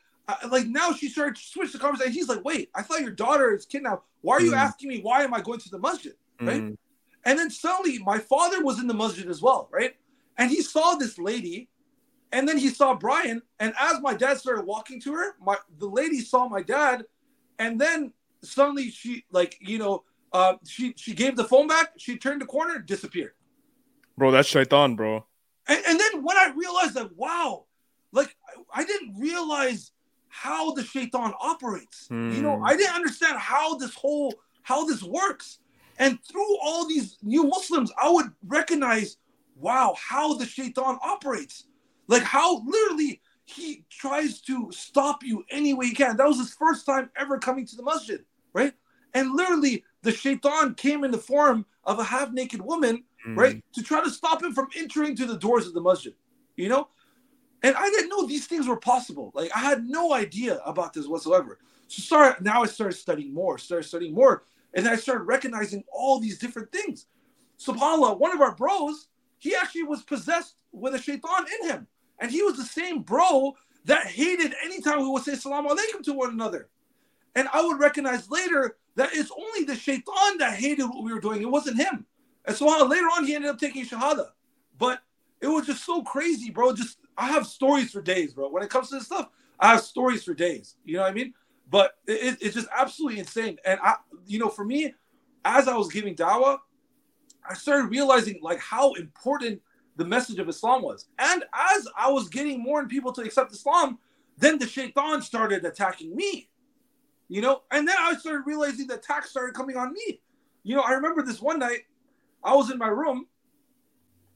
[0.50, 3.54] like now she started to switch the conversation he's like wait i thought your daughter
[3.54, 4.58] is kidnapped why are you mm.
[4.58, 6.78] asking me why am i going to the masjid right mm.
[7.26, 9.96] and then suddenly my father was in the masjid as well right
[10.38, 11.70] and he saw this lady
[12.32, 15.88] and then he saw brian and as my dad started walking to her my the
[15.88, 17.04] lady saw my dad
[17.60, 18.12] and then
[18.44, 21.92] suddenly she like you know uh, she she gave the phone back.
[21.98, 23.34] She turned the corner, disappeared.
[24.18, 25.26] Bro, that's shaitan, bro.
[25.68, 27.66] And, and then when I realized that, wow,
[28.12, 28.36] like
[28.74, 29.92] I, didn't realize
[30.28, 32.08] how the shaitan operates.
[32.08, 32.32] Hmm.
[32.32, 32.66] You know, hmm.
[32.66, 35.60] I didn't understand how this whole how this works.
[35.98, 39.18] And through all these new Muslims, I would recognize,
[39.56, 41.66] wow, how the shaitan operates.
[42.08, 46.18] Like how literally he tries to stop you any way he can.
[46.18, 48.74] That was his first time ever coming to the masjid, right?
[49.14, 53.38] And literally the shaitan came in the form of a half naked woman, mm.
[53.38, 56.14] right, to try to stop him from entering to the doors of the masjid,
[56.56, 56.88] you know?
[57.64, 59.32] And I didn't know these things were possible.
[59.36, 61.60] Like I had no idea about this whatsoever.
[61.88, 66.20] So start now I started studying more, started studying more, and I started recognizing all
[66.20, 67.06] these different things.
[67.60, 69.08] SubhanAllah, one of our bros,
[69.42, 71.88] he actually was possessed with a shaitan in him.
[72.20, 76.14] And he was the same bro that hated anytime we would say salam alaikum to
[76.14, 76.70] one another.
[77.34, 81.20] And I would recognize later that it's only the shaitan that hated what we were
[81.20, 81.42] doing.
[81.42, 82.06] It wasn't him.
[82.46, 84.28] And so uh, later on, he ended up taking shahada.
[84.78, 85.02] But
[85.42, 86.74] it was just so crazy, bro.
[86.74, 88.48] Just I have stories for days, bro.
[88.48, 90.76] When it comes to this stuff, I have stories for days.
[90.86, 91.34] You know what I mean?
[91.68, 93.58] But it, it's just absolutely insane.
[93.66, 93.96] And I,
[94.28, 94.94] you know, for me,
[95.44, 96.60] as I was giving dawah,
[97.50, 99.62] I started realizing like how important
[99.98, 101.08] the message of Islam was.
[101.20, 104.00] And as I was getting more and people to accept Islam,
[104.38, 106.50] then the shaitan started attacking me.
[107.28, 110.22] You know, and then I started realizing the attacks started coming on me.
[110.64, 111.86] You know, I remember this one night,
[112.44, 113.28] I was in my room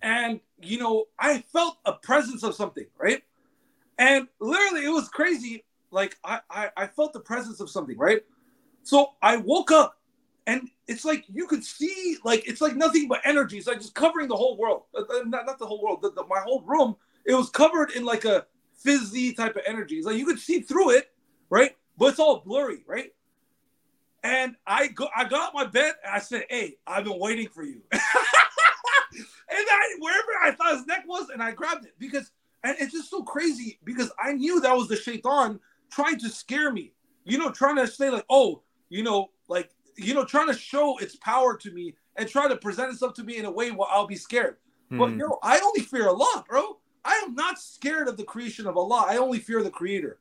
[0.02, 3.22] and you know, I felt a presence of something, right?
[3.98, 5.66] And literally it was crazy.
[5.92, 8.22] Like I, I, I felt the presence of something, right?
[8.84, 9.98] So I woke up
[10.48, 13.58] and it's like you could see like it's like nothing but energy.
[13.58, 14.84] It's like just covering the whole world.
[14.96, 17.92] Uh, uh, not, not the whole world the, the, my whole room it was covered
[17.92, 19.96] in like a fizzy type of energy.
[19.96, 21.12] It's like you could see through it
[21.50, 21.76] right?
[21.98, 23.12] But it's all blurry right?
[24.24, 27.64] And i go i got my bed and i said hey i've been waiting for
[27.64, 27.82] you.
[29.48, 32.32] And i wherever i thought his neck was and i grabbed it because
[32.64, 35.60] and it's just so crazy because i knew that was the shaitan
[35.92, 36.92] trying to scare me.
[37.24, 40.98] You know trying to say like oh you know like you know, trying to show
[40.98, 43.88] its power to me and try to present itself to me in a way where
[43.90, 44.58] I'll be scared.
[44.92, 45.00] Mm.
[45.00, 46.80] But yo, I only fear Allah, bro.
[47.04, 49.06] I am not scared of the creation of Allah.
[49.08, 50.18] I only fear the creator.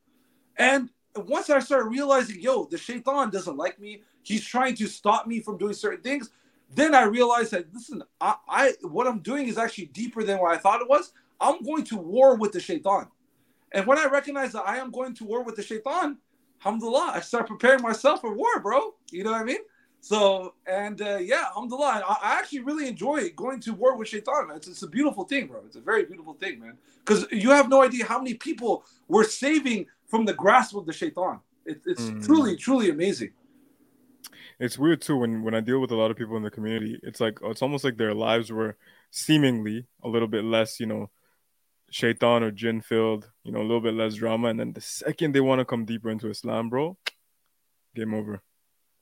[0.57, 5.27] And once I started realizing, yo, the shaitan doesn't like me, he's trying to stop
[5.27, 6.29] me from doing certain things.
[6.73, 10.53] Then I realized that listen, I, I what I'm doing is actually deeper than what
[10.53, 11.13] I thought it was.
[11.39, 13.07] I'm going to war with the shaitan.
[13.71, 16.17] And when I recognize that I am going to war with the shaitan,
[16.63, 18.95] alhamdulillah, I start preparing myself for war, bro.
[19.11, 19.59] You know what I mean?
[20.01, 24.51] So, and uh, yeah, alhamdulillah, I, I actually really enjoy going to war with shaitan.
[24.55, 25.61] It's, it's a beautiful thing, bro.
[25.65, 26.77] It's a very beautiful thing, man.
[27.03, 30.93] Because you have no idea how many people we're saving from the grasp of the
[30.93, 31.39] shaitan.
[31.65, 32.23] It, it's mm.
[32.23, 33.31] truly, truly amazing.
[34.59, 36.99] It's weird too when when I deal with a lot of people in the community.
[37.03, 38.77] It's like it's almost like their lives were
[39.11, 41.09] seemingly a little bit less, you know,
[41.95, 44.49] shaitan or jinn filled, you know, a little bit less drama.
[44.49, 46.97] And then the second they want to come deeper into Islam, bro,
[47.95, 48.41] game over.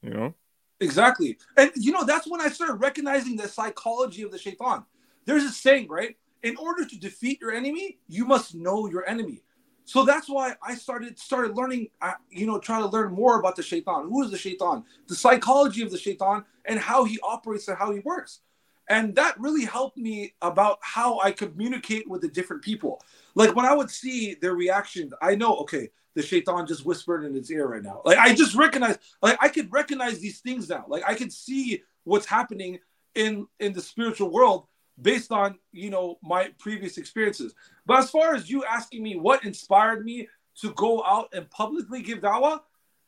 [0.03, 0.35] You know?
[0.79, 1.39] Exactly.
[1.57, 4.85] And you know, that's when I started recognizing the psychology of the shaitan.
[5.25, 6.15] There's a saying, right?
[6.43, 9.41] In order to defeat your enemy, you must know your enemy.
[9.85, 13.55] So that's why I started started learning, uh, you know, trying to learn more about
[13.55, 14.03] the shaitan.
[14.03, 14.83] Who is the shaitan?
[15.07, 18.41] The psychology of the shaitan and how he operates and how he works
[18.89, 23.01] and that really helped me about how I communicate with the different people.
[23.35, 27.33] Like when I would see their reaction, I know, okay, the shaitan just whispered in
[27.33, 28.01] his ear right now.
[28.05, 30.85] Like I just recognize, like I could recognize these things now.
[30.87, 32.79] Like I could see what's happening
[33.15, 34.67] in in the spiritual world
[35.01, 37.53] based on you know my previous experiences.
[37.85, 40.27] But as far as you asking me what inspired me
[40.61, 42.59] to go out and publicly give dawah,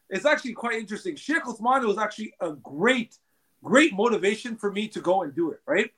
[0.09, 1.15] it's actually quite interesting.
[1.15, 3.17] Sheikh Uthman was actually a great
[3.65, 5.91] great motivation for me to go and do it, right?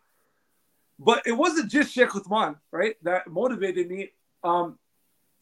[0.97, 4.11] But it wasn't just Sheikh Uthman, right, that motivated me.
[4.43, 4.79] Um,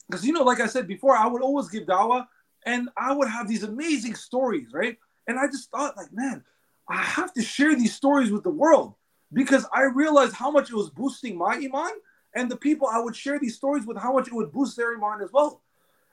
[0.10, 2.28] because you know, like I said before, I would always give dawah
[2.66, 4.98] and I would have these amazing stories, right?
[5.28, 6.44] And I just thought, like, man,
[6.90, 8.96] I have to share these stories with the world
[9.34, 11.92] because I realized how much it was boosting my iman
[12.36, 14.94] and the people I would share these stories with, how much it would boost their
[14.94, 15.62] iman as well.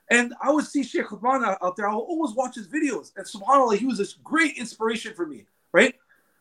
[0.09, 1.87] And I would see Sheikh Uthman out there.
[1.87, 3.11] I would always watch his videos.
[3.15, 5.95] And subhanAllah, he was this great inspiration for me, right?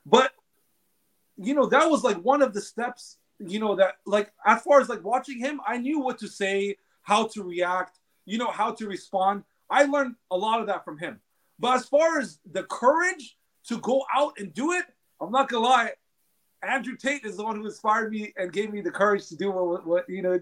[0.06, 0.32] But
[1.36, 4.80] you know, that was like one of the steps, you know, that like as far
[4.80, 8.72] as like watching him, I knew what to say, how to react, you know, how
[8.72, 9.44] to respond.
[9.70, 11.20] I learned a lot of that from him.
[11.58, 13.36] But as far as the courage
[13.68, 14.84] to go out and do it,
[15.20, 15.92] I'm not gonna lie.
[16.62, 19.50] Andrew Tate is the one who inspired me and gave me the courage to do
[19.50, 20.38] what, what you know.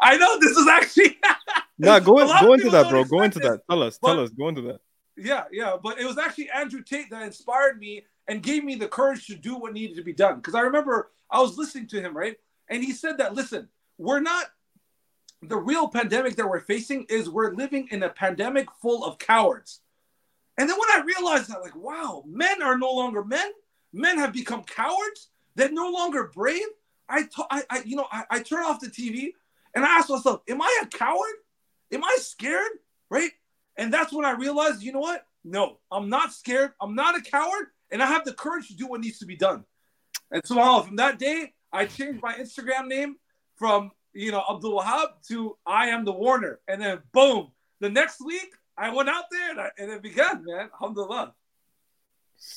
[0.00, 1.18] I know this is actually.
[1.78, 3.04] nah, go, in, go into that, bro.
[3.04, 3.62] Go into that.
[3.68, 3.98] Tell us.
[4.00, 4.30] But, tell us.
[4.30, 4.80] Go into that.
[5.16, 5.76] Yeah, yeah.
[5.82, 9.34] But it was actually Andrew Tate that inspired me and gave me the courage to
[9.34, 10.36] do what needed to be done.
[10.36, 12.36] Because I remember I was listening to him, right?
[12.68, 14.46] And he said that, listen, we're not,
[15.42, 19.80] the real pandemic that we're facing is we're living in a pandemic full of cowards.
[20.58, 23.50] And then when I realized that, like, wow, men are no longer men,
[23.92, 26.66] men have become cowards, they're no longer brave.
[27.08, 29.32] I, t- I, I you know, I, I turn off the TV
[29.74, 31.34] and I ask myself, am I a coward?
[31.92, 32.72] Am I scared?
[33.10, 33.30] Right?
[33.76, 35.26] And that's when I realized, you know what?
[35.44, 36.72] No, I'm not scared.
[36.80, 39.36] I'm not a coward and I have the courage to do what needs to be
[39.36, 39.64] done.
[40.30, 43.16] And so from that day, I changed my Instagram name
[43.56, 47.48] from you know Abdul Wahab to I am the Warner, and then boom,
[47.80, 50.68] the next week I went out there and, I, and it began, man.
[50.74, 51.34] Alhamdulillah.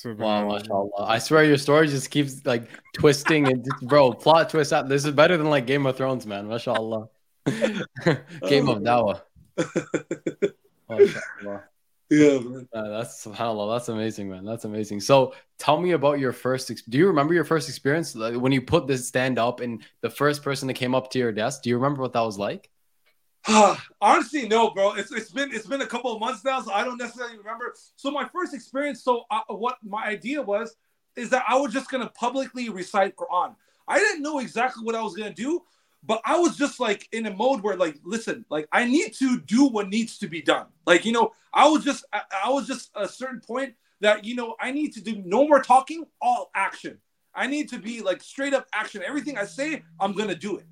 [0.04, 1.06] Wow, mashallah.
[1.06, 4.88] I swear your story just keeps like twisting and just, bro, plot twist out.
[4.88, 6.48] This is better than like Game of Thrones, man.
[6.48, 7.08] Mashallah.
[7.46, 9.22] Game of Dawa.
[12.10, 12.68] Yeah, man.
[12.72, 13.76] Uh, that's subhanAllah.
[13.76, 14.44] That's amazing, man.
[14.44, 15.00] That's amazing.
[15.00, 16.70] So tell me about your first.
[16.70, 19.82] Ex- do you remember your first experience like, when you put this stand up and
[20.00, 21.62] the first person that came up to your desk?
[21.62, 22.68] Do you remember what that was like?
[24.00, 24.94] Honestly, no, bro.
[24.94, 27.74] It's it's been it's been a couple of months now, so I don't necessarily remember.
[27.96, 30.76] So my first experience, so uh, what my idea was,
[31.16, 33.54] is that I was just gonna publicly recite Quran.
[33.88, 35.62] I didn't know exactly what I was gonna do,
[36.02, 39.40] but I was just like in a mode where like, listen, like I need to
[39.40, 40.66] do what needs to be done.
[40.86, 44.34] Like you know, I was just I, I was just a certain point that you
[44.34, 46.98] know I need to do no more talking, all action.
[47.34, 49.02] I need to be like straight up action.
[49.06, 50.66] Everything I say, I'm gonna do it.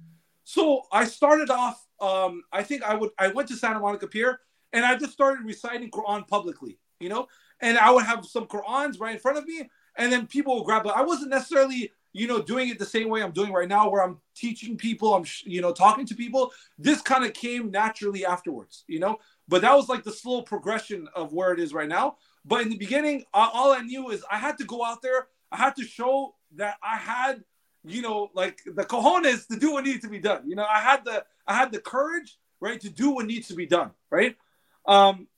[0.44, 1.86] So I started off.
[2.00, 3.10] Um, I think I would.
[3.18, 4.40] I went to Santa Monica Pier
[4.72, 6.78] and I just started reciting Quran publicly.
[7.00, 7.28] You know,
[7.60, 10.64] and I would have some Qurans right in front of me, and then people would
[10.64, 10.92] grab it.
[10.94, 14.02] I wasn't necessarily, you know, doing it the same way I'm doing right now, where
[14.02, 16.52] I'm teaching people, I'm, you know, talking to people.
[16.78, 18.84] This kind of came naturally afterwards.
[18.86, 22.16] You know, but that was like the slow progression of where it is right now.
[22.44, 25.28] But in the beginning, all I knew is I had to go out there.
[25.52, 27.44] I had to show that I had
[27.84, 30.42] you know, like the cojones to do what needs to be done.
[30.48, 33.54] You know, I had the I had the courage, right, to do what needs to
[33.54, 34.36] be done, right?
[34.86, 35.28] Um,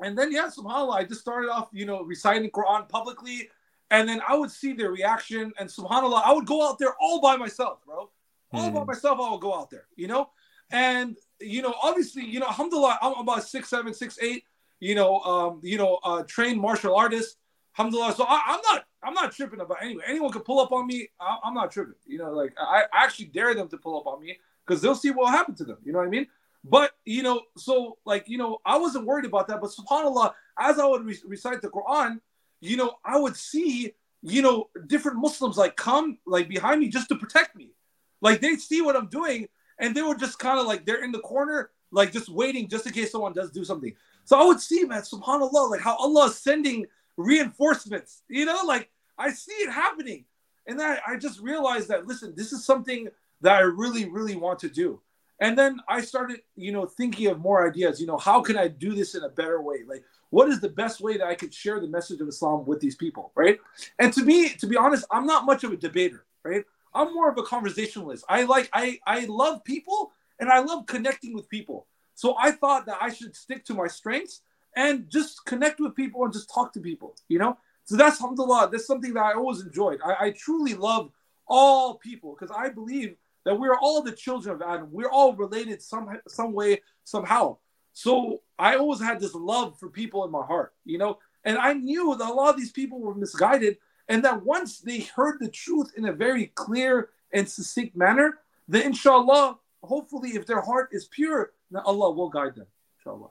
[0.00, 3.48] and then yeah, subhanallah, I just started off, you know, reciting Quran publicly,
[3.92, 7.20] and then I would see their reaction, and subhanallah, I would go out there all
[7.20, 8.10] by myself, bro,
[8.52, 9.20] all by myself.
[9.20, 10.30] I would go out there, you know,
[10.70, 14.44] and you know, obviously, you know, alhamdulillah, I'm about six seven, six eight,
[14.80, 17.36] you know, um, you know, uh, trained martial artist,
[17.76, 18.14] alhamdulillah.
[18.14, 20.04] So I, I'm not I'm not tripping about anyone.
[20.06, 21.08] Anyone could pull up on me.
[21.20, 21.94] I, am not tripping.
[22.06, 24.94] You know, like I, I actually dare them to pull up on me because they'll
[24.94, 25.76] see what will happen to them.
[25.84, 26.28] You know what I mean?
[26.64, 29.60] But you know, so like you know, I wasn't worried about that.
[29.60, 32.20] But Subhanallah, as I would re- recite the Quran,
[32.62, 33.92] you know, I would see
[34.22, 37.72] you know different Muslims like come like behind me just to protect me.
[38.20, 39.48] Like they see what I'm doing,
[39.78, 42.86] and they were just kind of like they're in the corner, like just waiting just
[42.86, 43.94] in case someone does do something.
[44.24, 46.86] So I would see, man, Subhanallah, like how Allah is sending
[47.16, 48.22] reinforcements.
[48.28, 48.88] You know, like
[49.18, 50.24] I see it happening.
[50.66, 53.08] And I, I just realized that, listen, this is something
[53.40, 55.00] that I really, really want to do.
[55.42, 58.00] And then I started, you know, thinking of more ideas.
[58.00, 59.78] You know, how can I do this in a better way?
[59.84, 62.78] Like, what is the best way that I could share the message of Islam with
[62.78, 63.58] these people, right?
[63.98, 66.62] And to me, to be honest, I'm not much of a debater, right?
[66.94, 68.24] I'm more of a conversationalist.
[68.28, 71.88] I like, I, I love people and I love connecting with people.
[72.14, 74.42] So I thought that I should stick to my strengths
[74.76, 77.58] and just connect with people and just talk to people, you know?
[77.84, 79.98] So that's alhamdulillah, that's something that I always enjoyed.
[80.04, 81.10] I, I truly love
[81.48, 84.88] all people because I believe that we're all the children of Adam.
[84.90, 87.58] We're all related some some way, somehow.
[87.92, 91.74] So I always had this love for people in my heart, you know, and I
[91.74, 93.78] knew that a lot of these people were misguided,
[94.08, 98.38] and that once they heard the truth in a very clear and succinct manner,
[98.68, 102.66] then inshallah, hopefully, if their heart is pure, then Allah will guide them.
[102.98, 103.30] Inshallah.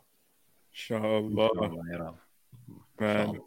[0.72, 2.16] Inshallah.
[3.00, 3.40] Man.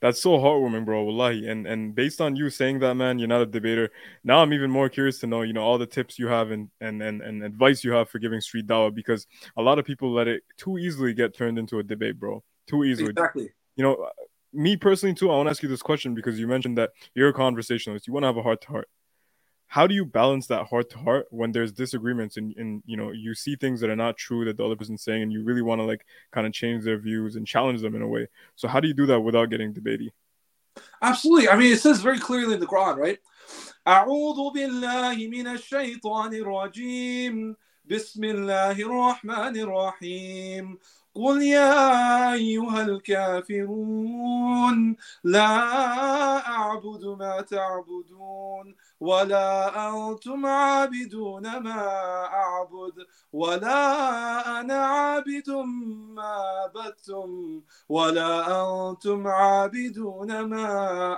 [0.00, 1.04] That's so heartwarming, bro.
[1.04, 1.48] Wallahi.
[1.48, 3.90] And and based on you saying that, man, you're not a debater.
[4.24, 6.68] Now I'm even more curious to know, you know, all the tips you have and
[6.80, 9.26] and and, and advice you have for giving street dawah because
[9.56, 12.42] a lot of people let it too easily get turned into a debate, bro.
[12.66, 13.10] Too easily.
[13.10, 13.48] Exactly.
[13.76, 14.08] You know, uh,
[14.52, 17.28] me personally too, I want to ask you this question because you mentioned that you're
[17.28, 18.06] a conversationalist.
[18.06, 18.88] You want to have a heart to heart
[19.67, 23.11] how do you balance that heart to heart when there's disagreements and, and you know
[23.11, 25.61] you see things that are not true that the other person's saying and you really
[25.61, 28.67] want to like kind of change their views and challenge them in a way so
[28.67, 30.09] how do you do that without getting debatey
[31.01, 33.19] absolutely i mean it says very clearly in the quran right
[33.87, 37.55] أعوذ بالله من الشيطان الرجيم
[37.85, 40.77] بسم الله الرحمن الرحيم
[41.16, 44.16] قل يا أيها الكافرون
[45.24, 45.48] لا
[46.48, 51.88] أعبد ما تعبدون ولا أنتم عابدون ما
[52.24, 55.50] أعبد ولا أنا عابد
[56.14, 58.30] ما عبدتم ولا
[58.90, 60.68] أنتم عابدون ما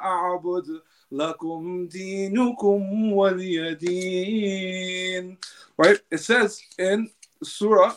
[0.05, 0.83] أعبد
[1.13, 5.39] لكم دينكم ولي دين
[5.81, 6.01] Right?
[6.11, 7.09] It says in
[7.41, 7.95] Surah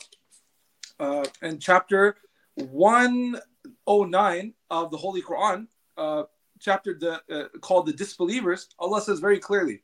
[1.02, 2.16] uh, in chapter
[2.56, 6.24] 109 of the Holy Quran, uh,
[6.60, 9.82] chapter the, uh, called the disbelievers, Allah says very clearly,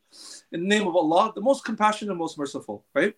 [0.52, 3.16] in the name of Allah, the most compassionate and most merciful, right?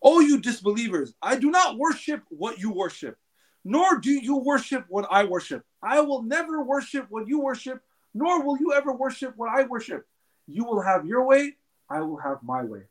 [0.00, 3.18] Oh, you disbelievers, I do not worship what you worship,
[3.64, 5.64] nor do you worship what I worship.
[5.82, 7.82] I will never worship what you worship,
[8.14, 10.06] nor will you ever worship what I worship.
[10.46, 11.56] You will have your way,
[11.90, 12.82] I will have my way.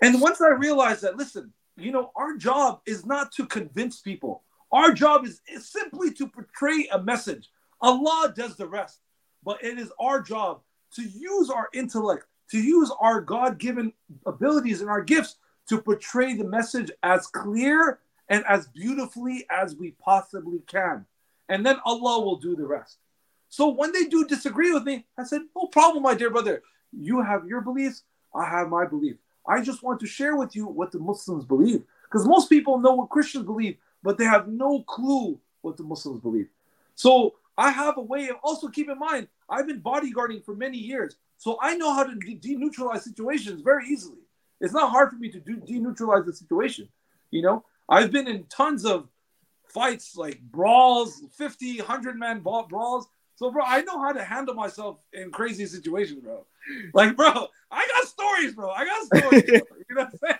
[0.00, 4.42] And once I realized that, listen, you know, our job is not to convince people.
[4.70, 7.50] Our job is, is simply to portray a message.
[7.80, 9.00] Allah does the rest.
[9.44, 10.60] But it is our job
[10.94, 13.92] to use our intellect, to use our God given
[14.24, 15.36] abilities and our gifts
[15.68, 21.06] to portray the message as clear and as beautifully as we possibly can.
[21.48, 22.98] And then Allah will do the rest.
[23.48, 26.62] So when they do disagree with me, I said, No problem, my dear brother.
[26.92, 28.02] You have your beliefs,
[28.34, 29.16] I have my belief.
[29.46, 31.82] I just want to share with you what the Muslims believe.
[32.04, 36.20] Because most people know what Christians believe, but they have no clue what the Muslims
[36.20, 36.48] believe.
[36.94, 40.78] So I have a way of also keep in mind, I've been bodyguarding for many
[40.78, 41.16] years.
[41.36, 44.18] So I know how to de- deneutralize situations very easily.
[44.60, 46.88] It's not hard for me to do deneutralize the situation.
[47.30, 49.08] You know, I've been in tons of
[49.68, 53.06] fights, like brawls, 50, 100 man brawls.
[53.34, 56.44] So, bro, I know how to handle myself in crazy situations, bro.
[56.94, 58.70] Like, bro, I got stories, bro.
[58.70, 59.44] I got stories.
[59.48, 60.38] you know what I'm saying?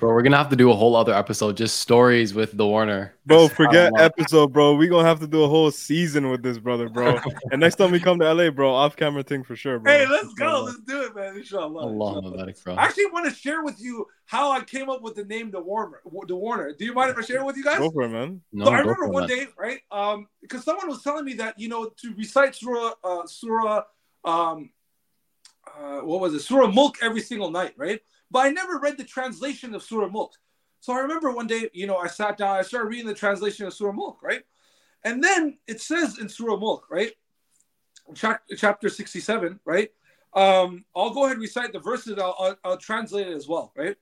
[0.00, 3.14] Bro, we're gonna have to do a whole other episode, just stories with the Warner.
[3.26, 4.74] Bro, forget episode, bro.
[4.74, 7.20] We're gonna have to do a whole season with this brother, bro.
[7.52, 9.92] and next time we come to LA, bro, off camera thing for sure, bro.
[9.92, 10.62] Hey, let's go.
[10.64, 11.36] Let's do it, man.
[11.36, 11.82] Inshallah.
[11.82, 12.54] Allah, Inshallah.
[12.64, 12.74] bro.
[12.76, 15.60] I actually want to share with you how I came up with the name the
[15.60, 16.00] Warner.
[16.26, 16.72] The Warner.
[16.72, 17.76] Do you mind if I share it with you guys?
[17.76, 18.40] Go for it, man.
[18.54, 19.28] No, so I remember one it.
[19.28, 19.80] day, right?
[19.90, 23.82] Um, because someone was telling me that you know to recite Surah, uh, Surah,
[24.24, 24.70] um,
[25.78, 26.40] uh, what was it?
[26.40, 28.00] Surah Mulk every single night, right?
[28.31, 30.33] But I never read the translation of Surah Mulk.
[30.79, 33.65] So I remember one day, you know, I sat down, I started reading the translation
[33.65, 34.43] of Surah Mulk, right?
[35.03, 37.11] And then it says in Surah Mulk, right?
[38.13, 39.89] Chap- chapter 67, right?
[40.33, 43.71] Um, I'll go ahead and recite the verses, I'll, I'll, I'll translate it as well,
[43.75, 43.95] right?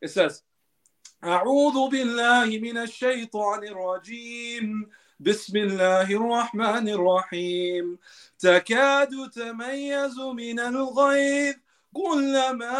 [0.00, 0.42] It says,
[1.24, 4.90] أعوذ بالله من الشيطان الرجيم
[5.20, 7.98] بسم الله الرحمن الرحيم
[8.38, 11.54] تكاد تميز من الغيظ
[11.93, 12.79] كلما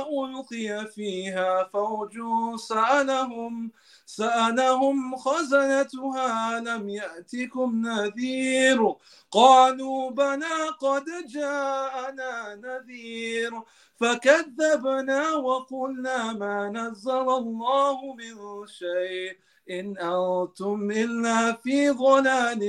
[0.00, 2.18] ألقي فيها فوج
[2.56, 3.70] سألهم
[4.06, 8.94] سألهم خزنتها لم يأتكم نذير.
[9.30, 13.62] قالوا بلى قد جاءنا نذير.
[14.00, 19.38] فكذبنا وقلنا ما نزل الله من شيء
[19.70, 22.60] إن أنتم إلا في ضلال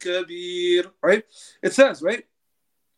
[0.00, 0.92] كبير.
[1.02, 1.24] Right?
[1.62, 2.24] It says right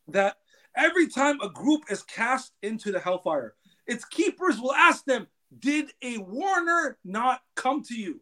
[0.07, 0.37] that
[0.75, 3.53] every time a group is cast into the hellfire
[3.87, 5.27] its keepers will ask them
[5.59, 8.19] did a warner not come to you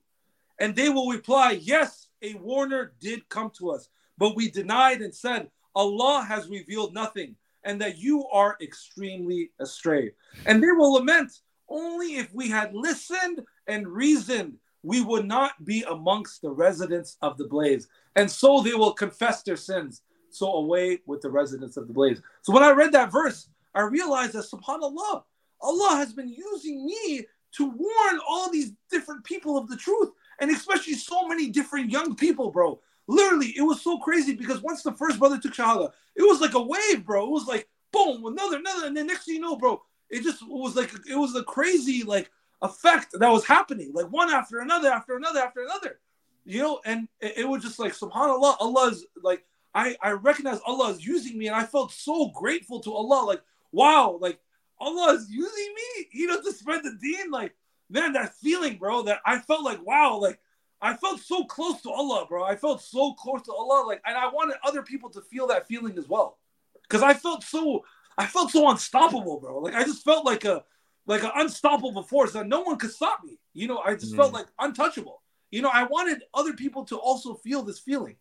[0.60, 5.14] and they will reply yes a warner did come to us but we denied and
[5.14, 10.12] said Allah has revealed nothing and that you are extremely astray.
[10.46, 11.32] And they will lament,
[11.70, 17.38] only if we had listened and reasoned, we would not be amongst the residents of
[17.38, 17.88] the blaze.
[18.16, 20.02] And so they will confess their sins.
[20.34, 22.22] So away with the residents of the blaze.
[22.42, 25.24] So when I read that verse, I realized that subhanAllah,
[25.62, 30.10] Allah has been using me to warn all these different people of the truth,
[30.40, 32.80] and especially so many different young people, bro.
[33.08, 36.54] Literally, it was so crazy because once the first brother took Shahada, it was like
[36.54, 37.26] a wave, bro.
[37.26, 40.46] It was like boom, another, another, and then next thing you know, bro, it just
[40.48, 42.30] was like it was a crazy like
[42.62, 46.00] effect that was happening, like one after another, after another, after another,
[46.46, 49.46] you know, and it, it was just like Subhanallah, Allah's like
[49.76, 53.42] I I recognize Allah is using me, and I felt so grateful to Allah, like
[53.72, 54.40] wow, like
[54.80, 57.56] Allah is using me, you know, to spread the deen, like
[57.90, 60.40] man, that feeling, bro, that I felt like wow, like.
[60.86, 62.44] I felt so close to Allah, bro.
[62.44, 65.66] I felt so close to Allah, like, and I wanted other people to feel that
[65.66, 66.40] feeling as well,
[66.82, 67.86] because I felt so,
[68.18, 69.60] I felt so unstoppable, bro.
[69.60, 70.66] Like I just felt like a,
[71.08, 73.40] like an unstoppable force that no one could stop me.
[73.54, 74.18] You know, I just Mm.
[74.18, 75.22] felt like untouchable.
[75.52, 78.18] You know, I wanted other people to also feel this feeling.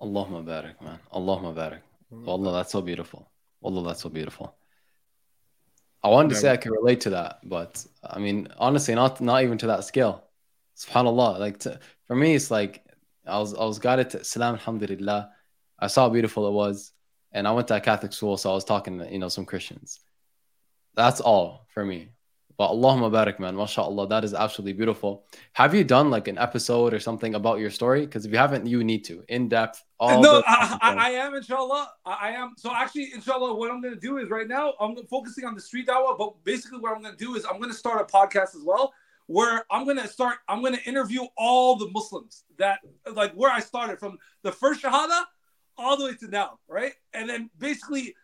[0.00, 0.98] Allahumma barak, man.
[1.12, 1.82] Allahumma barak.
[2.10, 3.30] Wallah, that's so beautiful.
[3.60, 4.54] Wallah, that's so beautiful.
[6.02, 6.40] I wanted to Yeah.
[6.40, 9.84] say I can relate to that, but I mean, honestly, not not even to that
[9.84, 10.24] scale.
[10.76, 11.38] Subhanallah.
[11.38, 12.84] Like to, for me, it's like
[13.26, 15.30] I was I was guided to Islam, alhamdulillah.
[15.78, 16.92] I saw how beautiful it was,
[17.32, 19.46] and I went to a Catholic school, so I was talking to you know some
[19.46, 20.00] Christians.
[20.94, 22.10] That's all for me.
[22.56, 25.24] But Allahumma barak, man, mashallah, that is absolutely beautiful.
[25.54, 28.02] Have you done like an episode or something about your story?
[28.02, 29.82] Because if you haven't, you need to in depth.
[29.98, 31.90] All no, I, I, I am inshallah.
[32.06, 32.54] I, I am.
[32.56, 35.60] So actually, inshallah, what I'm going to do is right now I'm focusing on the
[35.60, 36.16] street dawah.
[36.16, 38.62] But basically, what I'm going to do is I'm going to start a podcast as
[38.64, 38.92] well,
[39.26, 40.36] where I'm going to start.
[40.48, 42.78] I'm going to interview all the Muslims that
[43.12, 45.22] like where I started from the first shahada
[45.76, 46.92] all the way to now, right?
[47.12, 48.14] And then basically,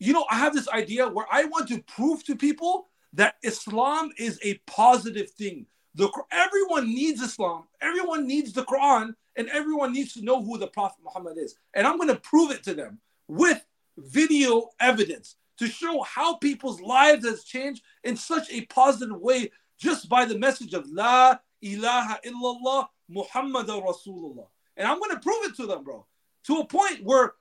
[0.00, 4.12] you know, I have this idea where I want to prove to people that Islam
[4.18, 5.66] is a positive thing.
[5.94, 7.64] The everyone needs Islam.
[7.80, 11.56] Everyone needs the Quran, and everyone needs to know who the Prophet Muhammad is.
[11.74, 13.64] And I'm going to prove it to them with
[13.96, 20.08] video evidence to show how people's lives has changed in such a positive way just
[20.08, 24.46] by the message of La ilaha illallah Muhammad Rasulullah.
[24.76, 26.04] And I'm going to prove it to them, bro,
[26.44, 27.32] to a point where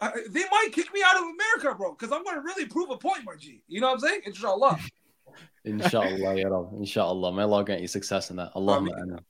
[0.00, 2.90] uh, they might kick me out of America, bro, because I'm going to really prove
[2.90, 3.62] a point, my G.
[3.66, 4.20] You know what I'm saying?
[4.26, 4.78] Inshallah.
[5.64, 6.74] Inshallah, ya Rab.
[6.78, 7.32] Inshallah.
[7.32, 8.52] May Allah grant you success in that.
[8.54, 8.82] Allah.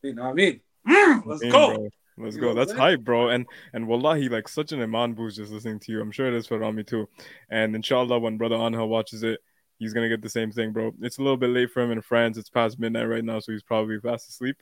[0.03, 0.61] You know what I mean?
[0.87, 1.75] Mm, let's go.
[1.75, 1.89] Bro.
[2.19, 2.55] Let's go.
[2.55, 3.29] That's hype, bro.
[3.29, 6.01] And and wallahi, like such an iman boost just listening to you.
[6.01, 7.09] I'm sure it is for Rami too.
[7.51, 9.41] And inshallah, when brother Anha watches it,
[9.79, 10.93] he's gonna get the same thing, bro.
[11.03, 12.39] It's a little bit late for him in France.
[12.39, 14.57] It's past midnight right now, so he's probably fast asleep.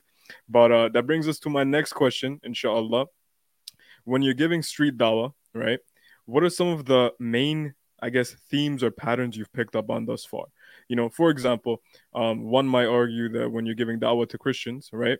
[0.49, 3.05] But uh, that brings us to my next question, inshallah.
[4.03, 5.79] When you're giving street dawah, right?
[6.25, 10.05] What are some of the main, I guess, themes or patterns you've picked up on
[10.05, 10.45] thus far?
[10.87, 11.81] You know, for example,
[12.13, 15.17] um, one might argue that when you're giving dawah to Christians, right,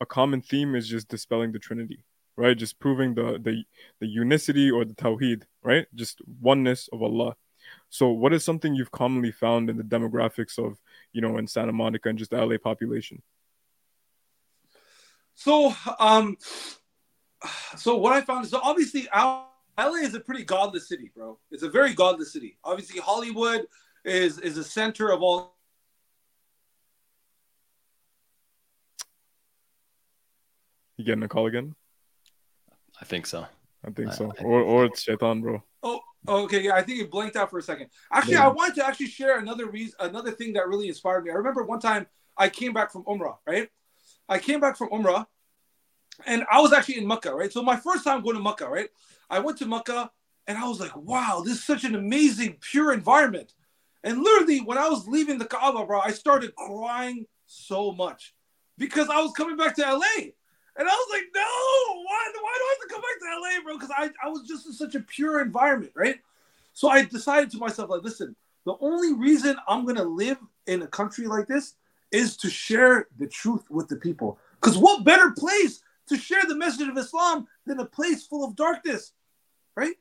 [0.00, 2.04] a common theme is just dispelling the Trinity,
[2.36, 2.56] right?
[2.56, 3.64] Just proving the the
[4.00, 5.86] the unicity or the tawheed, right?
[5.94, 7.34] Just oneness of Allah.
[7.88, 10.78] So, what is something you've commonly found in the demographics of,
[11.12, 13.22] you know, in Santa Monica and just the LA population?
[15.34, 16.36] So, um,
[17.76, 19.46] so what I found is so obviously LA
[19.78, 21.38] is a pretty godless city, bro.
[21.50, 22.58] It's a very godless city.
[22.64, 23.66] Obviously, Hollywood
[24.06, 25.56] is is a center of all.
[30.96, 31.74] You getting a call again?
[33.00, 33.46] I think so.
[33.84, 34.32] I think so.
[34.38, 35.62] I, I or or it's Shaitan, bro.
[35.82, 36.62] Oh, okay.
[36.62, 37.88] Yeah, I think it blanked out for a second.
[38.10, 38.46] Actually, yeah.
[38.46, 41.30] I wanted to actually share another reason, another thing that really inspired me.
[41.30, 43.68] I remember one time I came back from Umrah, right?
[44.28, 45.26] I came back from Umrah,
[46.26, 47.52] and I was actually in Mecca, right?
[47.52, 48.88] So my first time going to Mecca, right?
[49.28, 50.10] I went to Mecca,
[50.46, 53.52] and I was like, wow, this is such an amazing, pure environment.
[54.06, 58.34] And literally, when I was leaving the Kaaba, bro, I started crying so much
[58.78, 60.30] because I was coming back to LA.
[60.78, 63.64] And I was like, no, why, why do I have to come back to LA,
[63.64, 63.74] bro?
[63.74, 66.20] Because I, I was just in such a pure environment, right?
[66.72, 70.38] So I decided to myself, like, listen, the only reason I'm going to live
[70.68, 71.74] in a country like this
[72.12, 74.38] is to share the truth with the people.
[74.60, 78.54] Because what better place to share the message of Islam than a place full of
[78.54, 79.14] darkness,
[79.74, 79.96] right?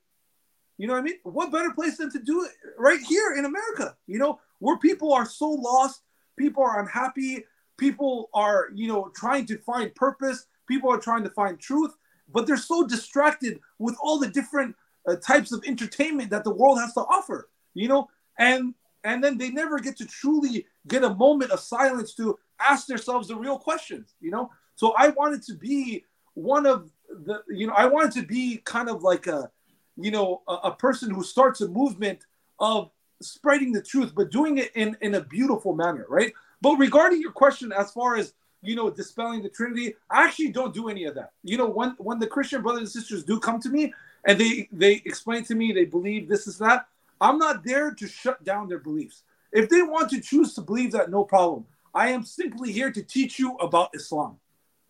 [0.78, 1.20] You know what I mean?
[1.24, 5.14] What better place than to do it right here in America, you know, where people
[5.14, 6.02] are so lost,
[6.38, 7.46] people are unhappy,
[7.78, 11.96] people are, you know, trying to find purpose, people are trying to find truth,
[12.34, 14.76] but they're so distracted with all the different
[15.08, 18.74] uh, types of entertainment that the world has to offer, you know, and
[19.04, 23.28] and then they never get to truly get a moment of silence to ask themselves
[23.28, 24.50] the real questions, you know?
[24.76, 26.04] So I wanted to be
[26.34, 29.52] one of the, you know, I wanted to be kind of like a,
[29.98, 32.26] you know, a, a person who starts a movement
[32.60, 32.92] of
[33.22, 36.34] spreading the truth, but doing it in, in a beautiful manner, right?
[36.62, 40.74] But regarding your question, as far as, you know, dispelling the Trinity, I actually don't
[40.74, 41.32] do any of that.
[41.44, 43.94] You know, when when the Christian brothers and sisters do come to me
[44.26, 46.88] and they they explain to me they believe this is that,
[47.22, 49.24] I'm not there to shut down their beliefs.
[49.52, 51.66] If they want to choose to believe that, no problem.
[51.94, 54.38] I am simply here to teach you about Islam.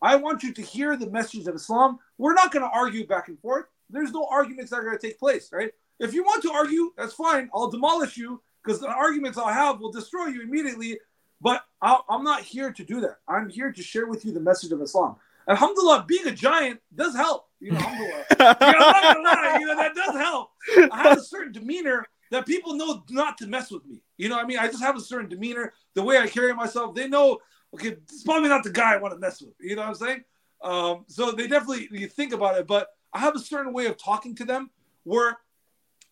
[0.02, 1.98] I want you to hear the message of Islam.
[2.18, 3.66] We're not going to argue back and forth.
[3.90, 5.70] There's no arguments that are going to take place, right?
[5.98, 7.48] If you want to argue, that's fine.
[7.54, 10.98] I'll demolish you because the arguments I'll have will destroy you immediately.
[11.40, 13.18] But i am not here to do that.
[13.28, 15.16] I'm here to share with you the message of Islam.
[15.48, 17.48] Alhamdulillah, being a giant does help.
[17.60, 18.24] You know, alhamdulillah.
[18.30, 20.50] you know, I'm not gonna lie, you know, that does help.
[20.92, 24.00] I have a certain demeanor that people know not to mess with me.
[24.16, 26.94] You know, I mean, I just have a certain demeanor, the way I carry myself.
[26.94, 27.38] They know,
[27.74, 29.54] okay, it's probably not the guy I want to mess with.
[29.60, 30.24] You know what I'm saying?
[30.62, 33.96] Um, so they definitely you think about it, but I have a certain way of
[33.96, 34.68] talking to them
[35.04, 35.38] where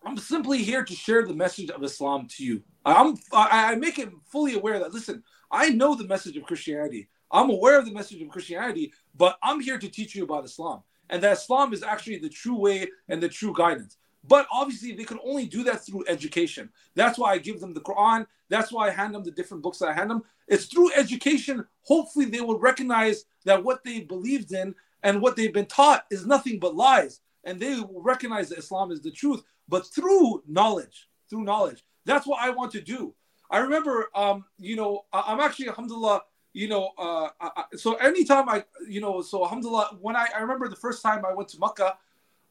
[0.06, 2.62] I'm simply here to share the message of Islam to you.
[2.86, 7.10] I'm I, I make it fully aware that listen, I know the message of Christianity.
[7.30, 10.82] I'm aware of the message of Christianity, but I'm here to teach you about Islam.
[11.10, 13.98] And that Islam is actually the true way and the true guidance.
[14.26, 16.70] But obviously, they can only do that through education.
[16.94, 18.26] That's why I give them the Quran.
[18.48, 20.22] That's why I hand them the different books that I hand them.
[20.48, 21.66] It's through education.
[21.82, 24.74] Hopefully, they will recognize that what they believed in
[25.04, 27.20] and what they've been taught is nothing but lies.
[27.44, 31.84] And they recognize that Islam is the truth, but through knowledge, through knowledge.
[32.06, 33.14] That's what I want to do.
[33.50, 36.22] I remember, um, you know, I'm actually, alhamdulillah,
[36.54, 40.68] you know, uh, I, so anytime I, you know, so alhamdulillah, when I, I remember
[40.68, 41.98] the first time I went to Makkah,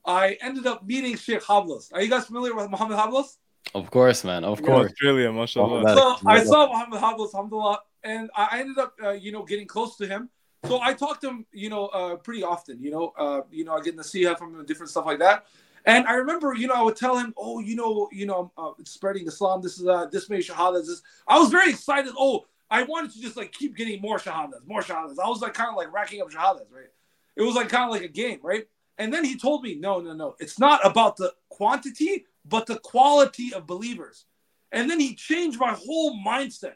[0.05, 1.91] I ended up meeting Sheikh Hoblos.
[1.93, 3.37] Are you guys familiar with Muhammad Hoblos?
[3.73, 4.43] Of course, man.
[4.43, 4.91] Of course.
[4.91, 5.95] Australia, mashallah.
[5.95, 9.95] So I saw Muhammad Hoblos, alhamdulillah, and I ended up, uh, you know, getting close
[9.97, 10.29] to him.
[10.65, 12.81] So I talked to him, you know, uh, pretty often.
[12.81, 15.45] You know, uh, you know, I get nasiha from him, different stuff like that.
[15.85, 18.71] And I remember, you know, I would tell him, oh, you know, you know, uh,
[18.85, 19.61] spreading Islam.
[19.61, 20.87] This is uh, this many shahadas.
[20.87, 21.01] This.
[21.27, 22.13] I was very excited.
[22.17, 25.19] Oh, I wanted to just like keep getting more shahadas, more shahadas.
[25.23, 26.89] I was like kind of like racking up shahadas, right?
[27.35, 28.65] It was like kind of like a game, right?
[28.97, 30.35] And then he told me, no, no, no.
[30.39, 34.25] It's not about the quantity, but the quality of believers.
[34.71, 36.75] And then he changed my whole mindset.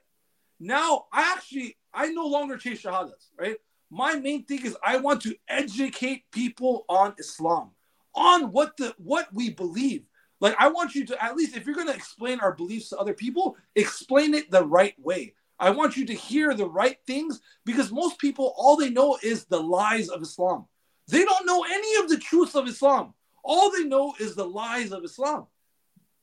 [0.59, 3.57] Now I actually I no longer chase shahadas, right?
[3.89, 7.71] My main thing is I want to educate people on Islam,
[8.13, 10.05] on what the what we believe.
[10.39, 12.97] Like I want you to at least if you're going to explain our beliefs to
[12.97, 15.33] other people, explain it the right way.
[15.59, 19.45] I want you to hear the right things because most people all they know is
[19.45, 20.65] the lies of Islam.
[21.07, 23.13] They don't know any of the truths of Islam.
[23.43, 25.47] All they know is the lies of Islam.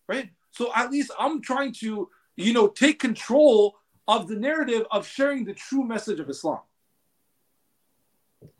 [0.06, 0.30] Right?
[0.50, 5.44] So at least I'm trying to, you know, take control of the narrative of sharing
[5.44, 6.60] the true message of Islam.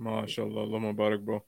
[0.00, 1.42] MashaAllah, Allah Mubarak, bro.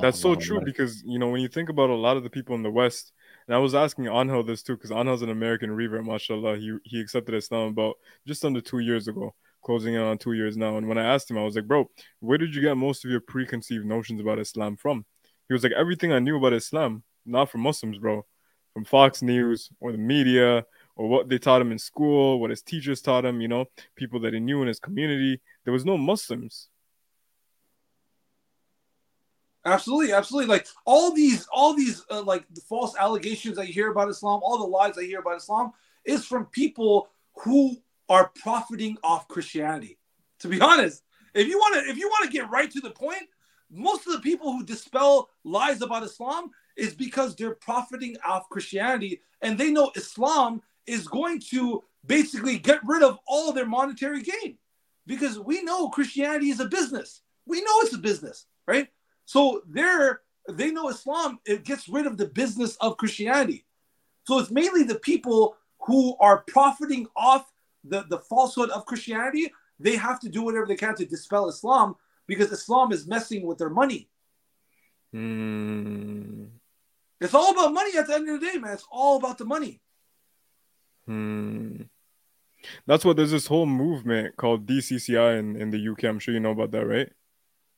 [0.00, 2.54] That's so true because you know when you think about a lot of the people
[2.54, 3.12] in the West,
[3.46, 6.58] and I was asking Anhel this too because Anhel's an American revert, mashallah.
[6.58, 7.94] He he accepted Islam about
[8.26, 9.34] just under two years ago,
[9.64, 10.76] closing in on two years now.
[10.76, 11.88] And when I asked him, I was like, bro,
[12.20, 15.04] where did you get most of your preconceived notions about Islam from?
[15.48, 18.24] He was like, everything I knew about Islam, not from Muslims, bro,
[18.74, 20.64] from Fox News or the media
[20.96, 23.64] or what they taught him in school, what his teachers taught him, you know,
[23.96, 25.40] people that he knew in his community.
[25.64, 26.68] There was no Muslims.
[29.64, 30.48] Absolutely, absolutely.
[30.48, 34.58] Like all these, all these, uh, like the false allegations you hear about Islam, all
[34.58, 35.72] the lies I hear about Islam,
[36.04, 37.08] is from people
[37.44, 37.76] who
[38.08, 39.98] are profiting off Christianity.
[40.40, 41.04] To be honest,
[41.34, 43.22] if you want to, if you want to get right to the point,
[43.70, 49.22] most of the people who dispel lies about Islam is because they're profiting off Christianity,
[49.40, 54.58] and they know Islam is going to basically get rid of all their monetary gain,
[55.06, 57.22] because we know Christianity is a business.
[57.46, 58.88] We know it's a business, right?
[59.24, 63.64] So they're they know Islam it gets rid of the business of Christianity.
[64.24, 67.50] So it's mainly the people who are profiting off
[67.84, 69.52] the, the falsehood of Christianity.
[69.80, 71.96] They have to do whatever they can to dispel Islam
[72.26, 74.08] because Islam is messing with their money.
[75.12, 76.44] Hmm.
[77.20, 78.72] It's all about money at the end of the day, man.
[78.72, 79.80] It's all about the money.
[81.06, 81.82] Hmm.
[82.86, 86.04] That's what there's this whole movement called DCCI in, in the UK.
[86.04, 87.10] I'm sure you know about that, right?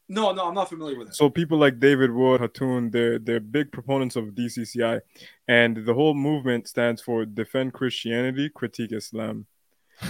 [0.08, 1.14] No, no, I'm not familiar with it.
[1.14, 5.00] So people like David Wood, Hatun, they're they're big proponents of DCCI,
[5.48, 9.46] and the whole movement stands for Defend Christianity, Critique Islam.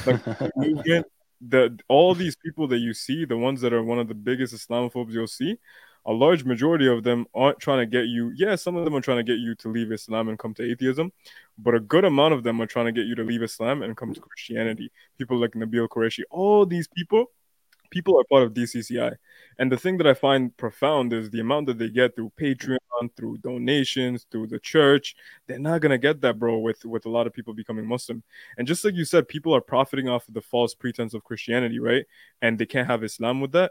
[0.05, 1.07] Like the movement,
[1.41, 4.53] the all these people that you see, the ones that are one of the biggest
[4.53, 5.59] Islamophobes you'll see,
[6.07, 8.33] a large majority of them aren't trying to get you.
[8.35, 10.69] Yeah, some of them are trying to get you to leave Islam and come to
[10.69, 11.13] atheism,
[11.57, 13.97] but a good amount of them are trying to get you to leave Islam and
[13.97, 14.91] come to Christianity.
[15.19, 17.31] People like Nabeel Qureshi, all these people
[17.95, 19.15] people are part of DCCI.
[19.61, 22.79] And the thing that I find profound is the amount that they get through Patreon,
[23.17, 25.15] through donations, through the church.
[25.47, 28.25] They're not gonna get that, bro, with with a lot of people becoming Muslim.
[28.59, 31.79] And just like you said, people are profiting off of the false pretense of Christianity,
[31.79, 32.05] right?
[32.43, 33.71] And they can't have Islam with that.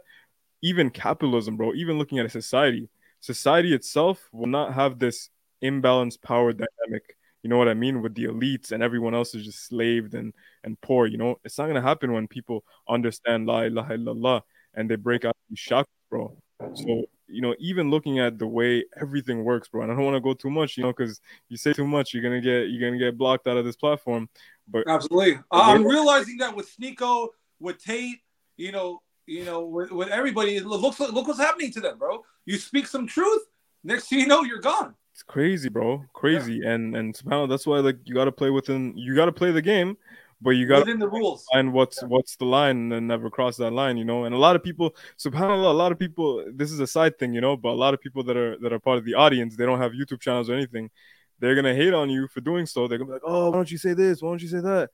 [0.61, 5.29] Even capitalism, bro, even looking at a society, society itself will not have this
[5.61, 9.45] imbalanced power dynamic you know what I mean, with the elites and everyone else is
[9.45, 10.33] just slaved and
[10.63, 11.05] and poor.
[11.05, 14.41] You know, it's not gonna happen when people understand La ilaha illallah
[14.73, 16.35] and they break out these shocks, bro.
[16.73, 19.81] So you know, even looking at the way everything works, bro.
[19.81, 21.19] And I don't want to go too much, you know, because
[21.49, 24.29] you say too much, you're gonna get you're gonna get blocked out of this platform.
[24.67, 27.29] But absolutely, uh, I'm realizing that with Sneako,
[27.59, 28.19] with Tate,
[28.55, 32.23] you know, you know, with, with everybody, look look what's happening to them, bro.
[32.45, 33.43] You speak some truth,
[33.83, 34.95] next thing you know, you're gone.
[35.13, 36.03] It's crazy, bro.
[36.13, 36.55] Crazy.
[36.63, 36.71] Yeah.
[36.71, 39.95] And and subhanAllah, that's why like you gotta play within you gotta play the game,
[40.41, 41.45] but you gotta within the rules.
[41.53, 42.07] And what's yeah.
[42.07, 44.23] what's the line and never cross that line, you know.
[44.23, 47.31] And a lot of people, subhanAllah, a lot of people this is a side thing,
[47.31, 49.55] you know, but a lot of people that are that are part of the audience,
[49.55, 50.89] they don't have YouTube channels or anything.
[51.37, 52.87] They're gonna hate on you for doing so.
[52.87, 54.19] They're gonna be like, Oh, why don't you say this?
[54.19, 54.89] Why don't you say that?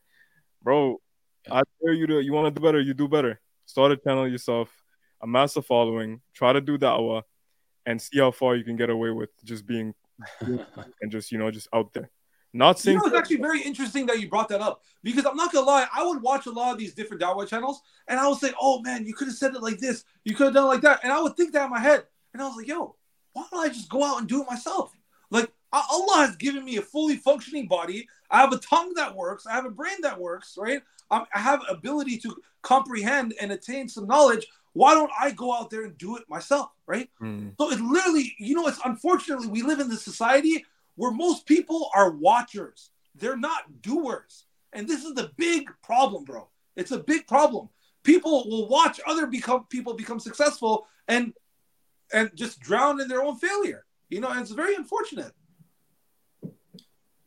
[0.62, 1.00] Bro,
[1.50, 3.40] I dare you to you wanna do better, you do better.
[3.66, 4.70] Start a channel yourself,
[5.22, 7.24] amass a following, try to do da'wah,
[7.86, 9.94] and see how far you can get away with just being
[11.02, 12.10] and just you know just out there.
[12.52, 15.36] Not saying you know, it's actually very interesting that you brought that up because I'm
[15.36, 18.28] not gonna lie, I would watch a lot of these different Dawah channels and I
[18.28, 20.66] would say, "Oh man, you could have said it like this, you could have done
[20.66, 22.68] it like that," and I would think that in my head, and I was like,
[22.68, 22.96] "Yo,
[23.34, 24.92] why don't I just go out and do it myself?"
[25.30, 28.08] Like Allah has given me a fully functioning body.
[28.32, 29.46] I have a tongue that works.
[29.46, 30.58] I have a brain that works.
[30.58, 30.82] Right?
[31.12, 34.48] I have ability to comprehend and attain some knowledge.
[34.80, 36.70] Why don't I go out there and do it myself?
[36.88, 37.10] Right.
[37.22, 37.52] Mm.
[37.60, 40.66] So it's literally, you know, it's unfortunately we live in this society
[40.96, 42.90] where most people are watchers.
[43.14, 44.46] They're not doers.
[44.72, 46.48] And this is the big problem, bro.
[46.78, 47.68] It's a big problem.
[48.04, 51.34] People will watch other become people become successful and
[52.14, 53.84] and just drown in their own failure.
[54.08, 55.34] You know, and it's very unfortunate.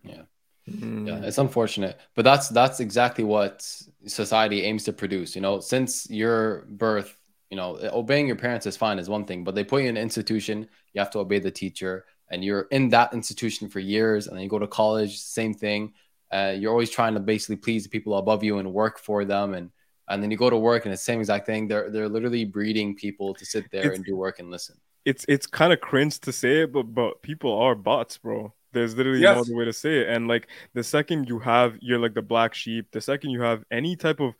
[0.02, 0.22] Yeah.
[0.66, 1.06] Mm.
[1.06, 3.60] Yeah, it's unfortunate, but that's that's exactly what
[4.06, 5.36] society aims to produce.
[5.36, 7.14] You know, since your birth,
[7.52, 9.96] you know, obeying your parents is fine is one thing, but they put you in
[9.98, 10.56] an institution,
[10.94, 14.42] you have to obey the teacher, and you're in that institution for years, and then
[14.42, 15.92] you go to college, same thing.
[16.36, 19.52] Uh, you're always trying to basically please the people above you and work for them,
[19.52, 19.70] and
[20.08, 21.68] and then you go to work and it's the same exact thing.
[21.68, 24.76] They're they're literally breeding people to sit there It's- and do work and listen.
[25.04, 28.54] it's it's kind of cringe to say it, but but people are bots, bro.
[28.72, 29.34] There's literally Yes.
[29.36, 30.06] no other way to say it.
[30.08, 33.60] And like the second you have you're like the black sheep, the second you have
[33.70, 34.32] any type of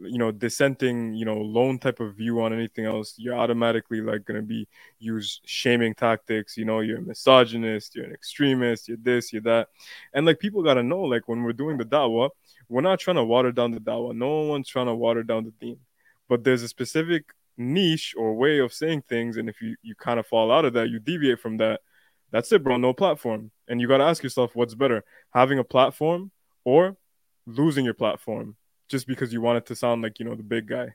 [0.00, 4.24] you know dissenting, you know, lone type of view on anything else, you're automatically like
[4.24, 4.66] gonna be
[4.98, 6.56] use shaming tactics.
[6.56, 9.68] You know, you're a misogynist, you're an extremist, you're this, you're that.
[10.12, 12.30] And like people gotta know, like when we're doing the da'wah,
[12.68, 14.14] we're not trying to water down the da'wah.
[14.16, 15.78] No one's trying to water down the deen.
[16.28, 17.24] But there's a specific
[17.60, 20.72] niche or way of saying things and if you you kind of fall out of
[20.72, 21.80] that you deviate from that
[22.30, 25.64] that's it bro no platform and you got to ask yourself what's better having a
[25.64, 26.30] platform
[26.64, 26.96] or
[27.46, 28.56] losing your platform
[28.90, 30.94] just because you want it to sound like you know the big guy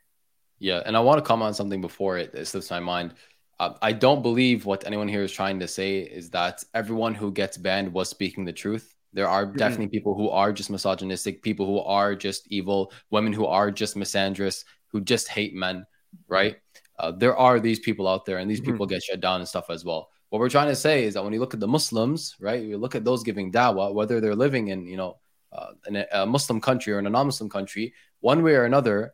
[0.59, 3.13] Yeah, and I want to comment on something before it, it slips my mind.
[3.59, 7.31] Uh, I don't believe what anyone here is trying to say is that everyone who
[7.31, 8.95] gets banned was speaking the truth.
[9.13, 13.45] There are definitely people who are just misogynistic, people who are just evil, women who
[13.45, 15.85] are just misandrous, who just hate men,
[16.27, 16.57] right?
[16.99, 18.65] Uh, there are these people out there, and these Mhm.
[18.65, 20.09] people get shut down and stuff as well.
[20.29, 22.77] What we're trying to say is that when you look at the Muslims, right, you
[22.77, 25.17] look at those giving dawah, whether they're living in, you know,
[25.51, 29.13] uh, in a, a Muslim country or in a non-Muslim country, one way or another,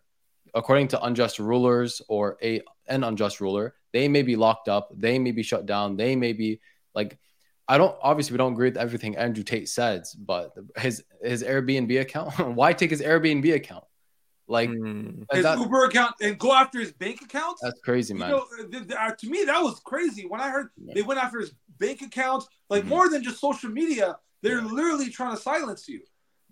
[0.53, 5.19] according to unjust rulers or a an unjust ruler, they may be locked up, they
[5.19, 6.59] may be shut down, they may be
[6.93, 7.17] like
[7.67, 12.01] I don't obviously we don't agree with everything Andrew Tate says, but his his Airbnb
[12.01, 13.86] account, why take his Airbnb account?
[14.47, 15.25] Like Mm.
[15.32, 17.61] His that- Uber account and go after his bank accounts.
[17.61, 18.32] that's crazy, You man.
[18.32, 20.25] know, th- th- uh, to me, that was crazy.
[20.27, 20.93] When I heard Yeah.
[20.95, 22.88] they went after his bank accounts, like Mhm.
[22.88, 24.65] more than just social media, they're Yeah.
[24.65, 26.01] literally trying to silence you.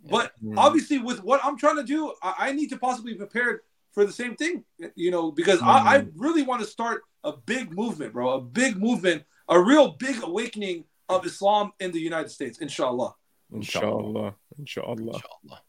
[0.04, 0.12] Yeah.
[0.12, 0.58] But Mm.
[0.58, 4.06] obviously, with what I'm trying to do, I, I need to possibly be prepared for
[4.06, 4.64] the same thing,
[4.96, 8.78] you know, because I, I really want to start a big movement, bro, a big
[8.78, 13.16] movement, a real big awakening of Islam in the United States, inshallah.
[13.52, 15.62] inshallah inshallah Inshallah.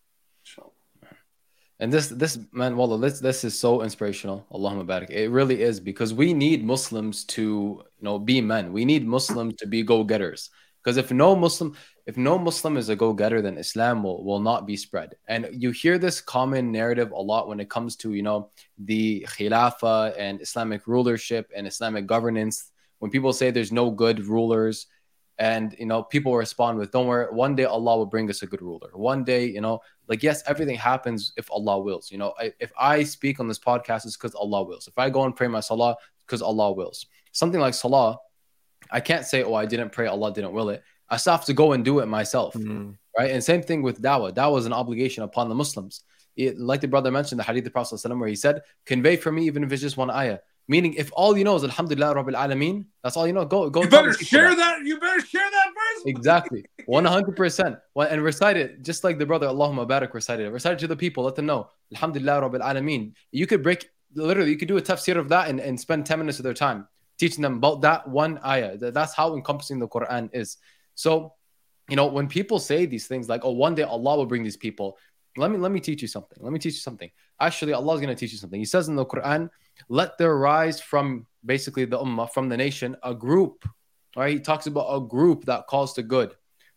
[0.44, 0.72] Inshallah.
[1.80, 4.46] And this, this man, wallah, this, this is so inspirational.
[4.52, 5.08] Allahumma barik.
[5.08, 8.70] It really is because we need Muslims to, you know, be men.
[8.74, 10.50] We need Muslims to be go-getters.
[10.84, 11.74] Because if no Muslim,
[12.10, 15.14] if no Muslim is a go-getter, then Islam will, will not be spread.
[15.28, 19.24] And you hear this common narrative a lot when it comes to, you know, the
[19.34, 22.72] Khilafah and Islamic rulership and Islamic governance.
[22.98, 24.88] When people say there's no good rulers,
[25.38, 28.46] and you know, people respond with, "Don't worry, one day Allah will bring us a
[28.46, 28.90] good ruler.
[28.92, 29.80] One day, you know,
[30.10, 33.60] like yes everything happens if allah wills you know I, if i speak on this
[33.60, 35.96] podcast it's because allah wills if i go and pray my salah
[36.26, 38.18] because allah wills something like salah
[38.90, 41.52] i can't say oh i didn't pray allah didn't will it i still have to
[41.62, 42.96] go and do it myself Mm.
[43.18, 45.94] right and same thing with dawah dawah is an obligation upon the muslims
[46.36, 49.16] it, like the brother mentioned the hadith of the prophet ﷺ where he said convey
[49.16, 50.38] for me even if it's just one ayah
[50.68, 53.82] meaning if all you know is alhamdulillah rabbil alameen that's all you know go go
[53.82, 54.56] You better share that.
[54.78, 54.86] that.
[54.88, 56.02] You better share that verse.
[56.14, 56.64] Exactly.
[56.88, 57.80] 100%.
[58.10, 60.50] And recite it just like the brother Allahumma barak recited it.
[60.50, 61.24] Recite it to the people.
[61.24, 61.68] Let them know.
[61.94, 63.12] Alhamdulillah Rabbil Alameen.
[63.32, 66.18] You could break, literally, you could do a tafsir of that and, and spend 10
[66.18, 66.86] minutes of their time
[67.18, 68.76] teaching them about that one ayah.
[68.78, 70.56] That's how encompassing the Quran is.
[71.00, 71.32] So,
[71.88, 74.58] you know, when people say these things like, oh, one day Allah will bring these
[74.58, 74.98] people,
[75.38, 76.36] let me let me teach you something.
[76.42, 77.10] Let me teach you something.
[77.40, 78.60] Actually, Allah is going to teach you something.
[78.60, 79.48] He says in the Quran,
[79.88, 83.64] let there rise from basically the ummah, from the nation, a group.
[84.14, 86.34] All right, he talks about a group that calls to good,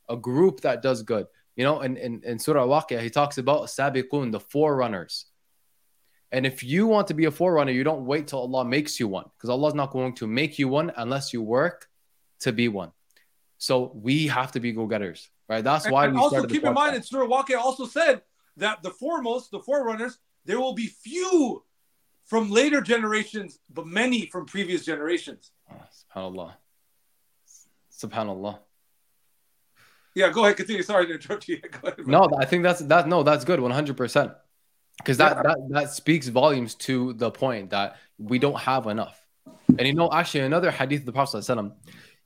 [0.08, 1.26] a group that does good.
[1.58, 5.26] You know, in, in, in Surah Waqia, he talks about sabiqun, the forerunners.
[6.32, 9.10] And if you want to be a forerunner, you don't wait till Allah makes you
[9.10, 11.90] one, because Allah is not going to make you one unless you work
[12.40, 12.92] to be one.
[13.64, 15.64] So we have to be go-getters, right?
[15.64, 18.22] That's why and we also keep in mind, in Surah Waqia also said
[18.58, 21.64] that the foremost, the forerunners, there will be few
[22.26, 25.52] from later generations, but many from previous generations.
[25.72, 26.52] Ah, Subhanallah.
[27.90, 28.60] Subhanallah.
[30.14, 30.84] Yeah, go ahead, continue.
[30.84, 31.62] Sorry to interrupt you.
[31.82, 32.06] Go ahead.
[32.06, 33.08] No, I think that's that.
[33.08, 34.34] No, that's good, one hundred percent.
[34.98, 35.44] Because that, Yeah.
[35.44, 39.18] that that speaks volumes to the point that we don't have enough.
[39.80, 41.72] And you know, actually, another hadith of the Prophet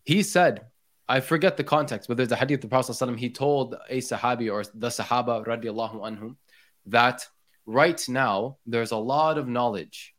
[0.03, 0.65] he said,
[1.09, 4.51] I forget the context, but there's a hadith the Prophet ﷺ, He told a Sahabi
[4.51, 6.35] or the Sahaba radiallahu anhum
[6.87, 7.25] that
[7.65, 10.13] right now there's a lot of knowledge,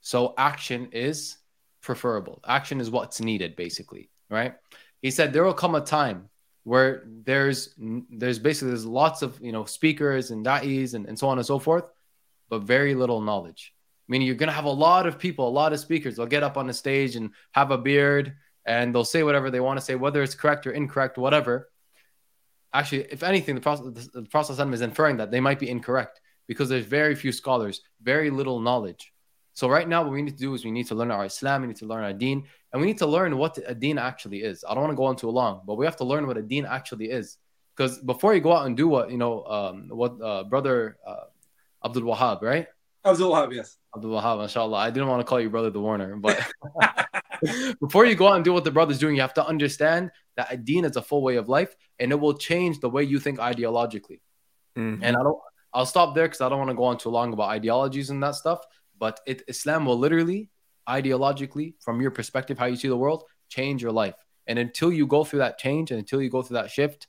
[0.00, 1.38] so action is
[1.80, 2.40] preferable.
[2.46, 4.54] Action is what's needed, basically, right?
[5.00, 6.28] He said there will come a time
[6.64, 7.74] where there's
[8.10, 11.46] there's basically there's lots of you know speakers and da'is and, and so on and
[11.46, 11.88] so forth,
[12.48, 13.72] but very little knowledge.
[14.08, 16.16] Meaning you're gonna have a lot of people, a lot of speakers.
[16.16, 18.34] They'll get up on the stage and have a beard
[18.66, 21.70] and they'll say whatever they want to say, whether it's correct or incorrect, whatever.
[22.72, 26.68] Actually, if anything, the process the process is inferring that they might be incorrect because
[26.68, 29.12] there's very few scholars, very little knowledge.
[29.54, 31.62] So right now, what we need to do is we need to learn our Islam,
[31.62, 34.42] we need to learn our Deen, and we need to learn what a Deen actually
[34.42, 34.64] is.
[34.68, 36.42] I don't want to go on too long, but we have to learn what a
[36.42, 37.38] Deen actually is.
[37.74, 41.24] Because before you go out and do what you know, um, what uh, brother uh,
[41.84, 42.66] Abdul Wahab, right?
[43.04, 43.78] Abdul Wahab, yes.
[43.94, 44.78] Abdul Wahab, inshallah.
[44.78, 46.38] I didn't want to call you brother the Warner, but
[47.80, 50.52] before you go out and do what the brother's doing, you have to understand that
[50.52, 53.18] a deen is a full way of life and it will change the way you
[53.18, 54.20] think ideologically.
[54.76, 55.02] Mm-hmm.
[55.02, 55.38] And I don't
[55.72, 58.22] I'll stop there because I don't want to go on too long about ideologies and
[58.22, 58.64] that stuff.
[58.98, 60.50] But it, Islam will literally,
[60.88, 64.14] ideologically, from your perspective, how you see the world, change your life.
[64.46, 67.08] And until you go through that change and until you go through that shift,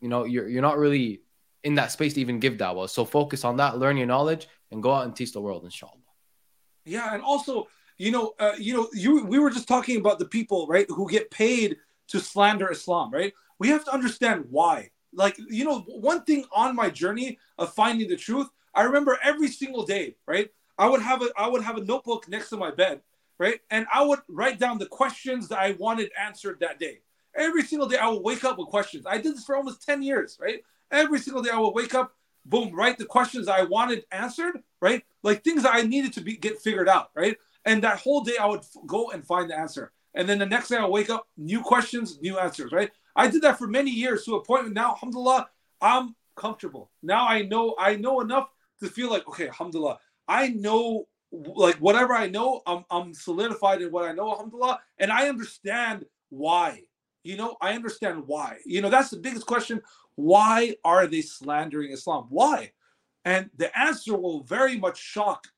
[0.00, 1.22] you know, you're you're not really
[1.64, 2.88] in that space to even give dawah.
[2.88, 5.94] So focus on that, learn your knowledge, and go out and teach the world, inshallah.
[6.84, 7.66] Yeah, and also,
[8.00, 11.06] you know, uh, you know, you we were just talking about the people, right, who
[11.08, 11.76] get paid
[12.08, 13.34] to slander Islam, right?
[13.58, 14.88] We have to understand why.
[15.12, 19.48] Like, you know, one thing on my journey of finding the truth, I remember every
[19.48, 20.50] single day, right?
[20.78, 23.02] I would have a I would have a notebook next to my bed,
[23.38, 23.60] right?
[23.70, 27.00] And I would write down the questions that I wanted answered that day.
[27.34, 29.04] Every single day I would wake up with questions.
[29.06, 30.64] I did this for almost 10 years, right?
[30.90, 32.14] Every single day I would wake up,
[32.46, 35.04] boom, write the questions I wanted answered, right?
[35.22, 37.36] Like things that I needed to be get figured out, right?
[37.64, 39.92] And that whole day I would f- go and find the answer.
[40.14, 42.90] And then the next day I wake up, new questions, new answers, right?
[43.14, 45.48] I did that for many years to a point now, alhamdulillah,
[45.80, 46.90] I'm comfortable.
[47.02, 48.48] Now I know I know enough
[48.82, 53.92] to feel like, okay, alhamdulillah, I know like whatever I know, I'm I'm solidified in
[53.92, 56.82] what I know, alhamdulillah, and I understand why.
[57.22, 58.58] You know, I understand why.
[58.64, 59.82] You know, that's the biggest question.
[60.14, 62.26] Why are they slandering Islam?
[62.30, 62.72] Why?
[63.24, 65.48] And the answer will very much shock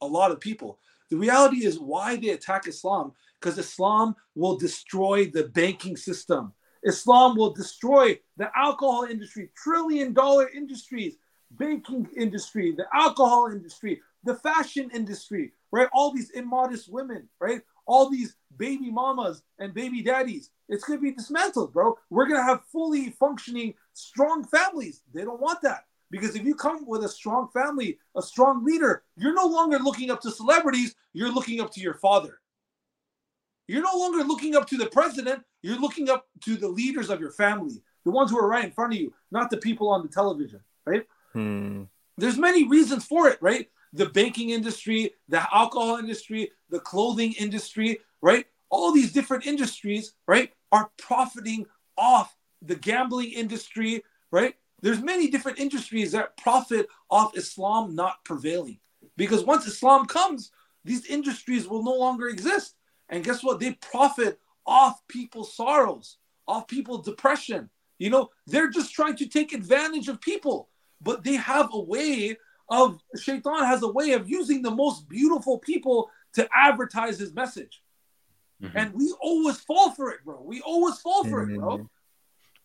[0.00, 0.78] a lot of people.
[1.10, 6.52] The reality is why they attack Islam because Islam will destroy the banking system.
[6.84, 11.16] Islam will destroy the alcohol industry, trillion dollar industries,
[11.50, 15.88] banking industry, the alcohol industry, the fashion industry, right?
[15.92, 17.62] All these immodest women, right?
[17.86, 20.50] All these baby mamas and baby daddies.
[20.68, 21.98] It's going to be dismantled, bro.
[22.08, 25.02] We're going to have fully functioning, strong families.
[25.12, 25.86] They don't want that.
[26.10, 30.10] Because if you come with a strong family, a strong leader, you're no longer looking
[30.10, 32.40] up to celebrities, you're looking up to your father.
[33.68, 37.20] You're no longer looking up to the president, you're looking up to the leaders of
[37.20, 40.02] your family, the ones who are right in front of you, not the people on
[40.02, 41.06] the television, right?
[41.32, 41.84] Hmm.
[42.18, 43.68] There's many reasons for it, right?
[43.92, 48.46] The banking industry, the alcohol industry, the clothing industry, right?
[48.70, 54.02] All these different industries, right, are profiting off the gambling industry,
[54.32, 54.54] right?
[54.82, 58.78] There's many different industries that profit off Islam not prevailing.
[59.16, 60.50] Because once Islam comes,
[60.84, 62.76] these industries will no longer exist.
[63.08, 63.60] And guess what?
[63.60, 66.16] They profit off people's sorrows,
[66.46, 67.68] off people's depression.
[67.98, 70.68] You know, they're just trying to take advantage of people,
[71.02, 72.38] but they have a way
[72.70, 77.82] of, Shaitan has a way of using the most beautiful people to advertise his message.
[78.62, 78.76] Mm-hmm.
[78.76, 80.40] And we always fall for it, bro.
[80.42, 81.56] We always fall for mm-hmm.
[81.56, 81.90] it, bro.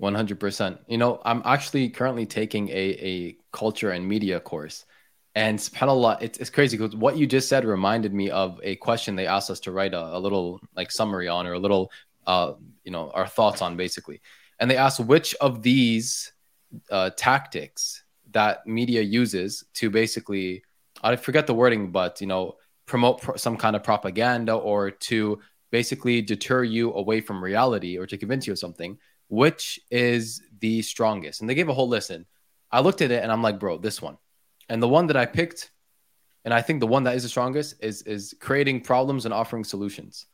[0.02, 0.38] 100%.
[0.38, 0.92] Mm-hmm.
[0.92, 4.86] You know, I'm actually currently taking a, a culture and media course.
[5.36, 9.16] And subhanAllah, it's, it's crazy because what you just said reminded me of a question
[9.16, 11.92] they asked us to write a, a little like summary on or a little,
[12.26, 12.54] uh,
[12.86, 14.22] you know, our thoughts on basically.
[14.60, 16.32] And they asked which of these
[16.90, 20.64] uh, tactics that media uses to basically,
[21.04, 25.40] I forget the wording, but, you know, promote pro- some kind of propaganda or to
[25.72, 28.98] basically deter you away from reality or to convince you of something,
[29.36, 31.42] which is the strongest?
[31.42, 32.10] And they gave a whole list.
[32.10, 32.26] And
[32.72, 34.18] I looked at it and I'm like, bro, this one
[34.70, 35.72] and the one that I picked,
[36.44, 39.64] and I think the one that is the strongest is is creating problems and offering
[39.64, 40.26] solutions.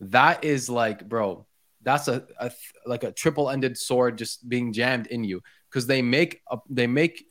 [0.00, 1.46] That is like, bro,
[1.82, 2.50] that's a, a
[2.86, 7.24] like a triple-ended sword just being jammed in you because they make a, they make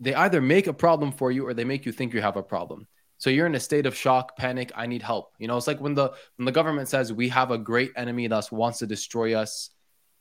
[0.00, 2.42] they either make a problem for you or they make you think you have a
[2.42, 2.86] problem.
[3.18, 4.72] So you're in a state of shock, panic.
[4.74, 5.32] I need help.
[5.38, 8.26] You know, it's like when the when the government says we have a great enemy
[8.28, 9.70] that wants to destroy us,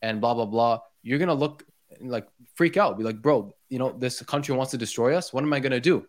[0.04, 0.80] and blah blah blah.
[1.02, 1.64] You're gonna look
[2.02, 5.34] like freak out, be like, bro, you know, this country wants to destroy us.
[5.34, 6.06] What am I to do?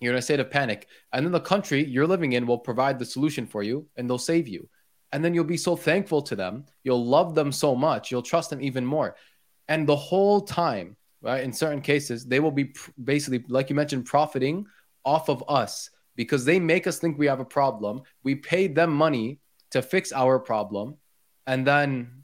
[0.00, 0.88] You're in a state of panic.
[1.12, 4.18] And then the country you're living in will provide the solution for you and they'll
[4.18, 4.68] save you.
[5.12, 6.64] And then you'll be so thankful to them.
[6.84, 8.10] You'll love them so much.
[8.10, 9.16] You'll trust them even more.
[9.68, 13.76] And the whole time, right, in certain cases, they will be pr- basically, like you
[13.76, 14.66] mentioned, profiting
[15.04, 18.02] off of us because they make us think we have a problem.
[18.22, 20.96] We pay them money to fix our problem.
[21.46, 22.19] And then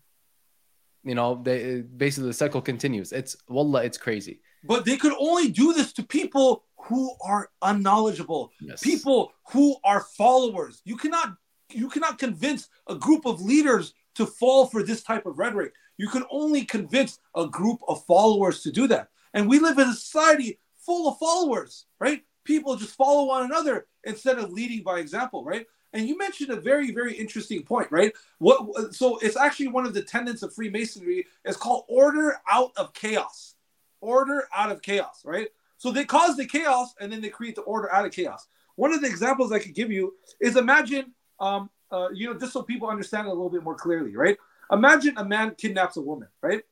[1.07, 3.13] you know, they basically the cycle continues.
[3.13, 4.41] It's wallah, it's crazy.
[4.65, 8.83] But they could only do this to people who are unknowledgeable, yes.
[8.83, 10.83] people who are followers.
[10.85, 11.37] You cannot
[11.71, 15.73] you cannot convince a group of leaders to fall for this type of rhetoric.
[15.97, 19.09] You can only convince a group of followers to do that.
[19.33, 22.23] And we live in a society full of followers, right?
[22.45, 25.67] People just follow one another instead of leading by example, right?
[25.97, 28.13] And you mentioned a very, very interesting point, right?
[28.39, 31.27] What so it's actually one of the tenets of Freemasonry.
[31.43, 33.55] It's called order out of chaos.
[34.03, 35.49] Order out of chaos, right?
[35.79, 38.47] So they cause the chaos and then they create the order out of chaos.
[38.75, 42.53] One of the examples I could give you is imagine, um, uh, you know, just
[42.53, 44.37] so people understand it a little bit more clearly, right?
[44.71, 46.63] Imagine a man kidnaps a woman, right?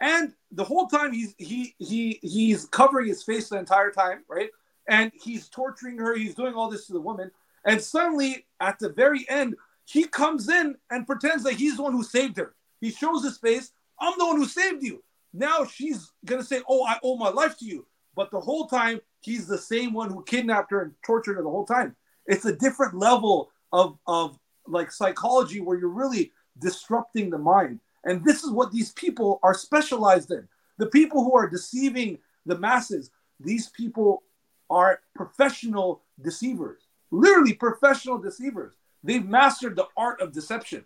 [0.00, 4.50] And the whole time he's he he he's covering his face the entire time, right?
[4.88, 6.16] And he's torturing her.
[6.16, 7.30] He's doing all this to the woman.
[7.64, 11.92] And suddenly, at the very end, he comes in and pretends that he's the one
[11.92, 12.54] who saved her.
[12.80, 13.72] He shows his face.
[14.00, 15.02] I'm the one who saved you.
[15.32, 19.00] Now she's gonna say, "Oh, I owe my life to you." But the whole time,
[19.20, 21.96] he's the same one who kidnapped her and tortured her the whole time.
[22.26, 27.80] It's a different level of of like psychology where you're really disrupting the mind.
[28.04, 30.48] And this is what these people are specialized in.
[30.78, 33.10] The people who are deceiving the masses,
[33.40, 34.22] these people
[34.68, 36.81] are professional deceivers,
[37.12, 38.74] literally professional deceivers.
[39.04, 40.84] They've mastered the art of deception.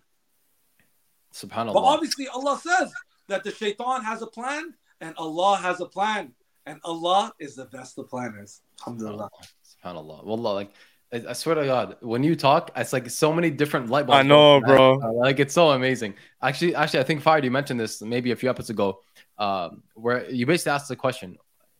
[1.33, 1.73] Subhanallah.
[1.73, 2.91] But obviously, Allah says
[3.27, 6.33] that the shaitan has a plan and Allah has a plan.
[6.65, 8.61] And Allah is the best of planners.
[8.81, 9.29] Alhamdulillah.
[9.63, 10.25] Subhanallah.
[10.25, 10.71] Wallah, like
[11.13, 14.19] I swear to God, when you talk, it's like so many different light bulbs.
[14.19, 14.95] I know, bro.
[14.95, 16.15] Like it's so amazing.
[16.41, 18.99] Actually, actually, I think Fired, you mentioned this maybe a few episodes ago,
[19.37, 21.37] um, where you basically asked the question,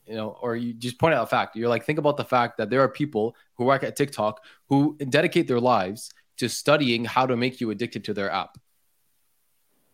[0.08, 1.56] you know, or you just point out a fact.
[1.56, 4.96] You're like, think about the fact that there are people who work at TikTok who
[4.96, 8.56] dedicate their lives to studying how to make you addicted to their app.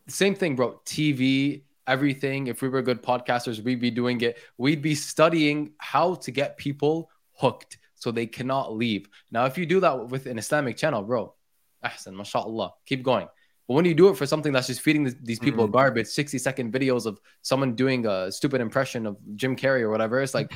[0.09, 0.81] Same thing, bro.
[0.85, 2.47] TV, everything.
[2.47, 4.39] If we were good podcasters, we'd be doing it.
[4.59, 9.09] We'd be studying how to get people hooked so they cannot leave.
[9.31, 11.35] Now, if you do that with an Islamic channel, bro,
[11.83, 13.29] ahsan, mashallah, keep going.
[13.67, 15.73] But when you do it for something that's just feeding these people mm-hmm.
[15.73, 20.21] garbage, 60 second videos of someone doing a stupid impression of Jim Carrey or whatever,
[20.21, 20.53] it's like,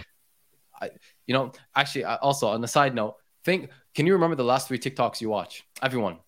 [0.81, 0.91] I,
[1.27, 4.79] you know, actually, also on the side note, think, can you remember the last three
[4.79, 5.65] TikToks you watch?
[5.83, 6.19] Everyone,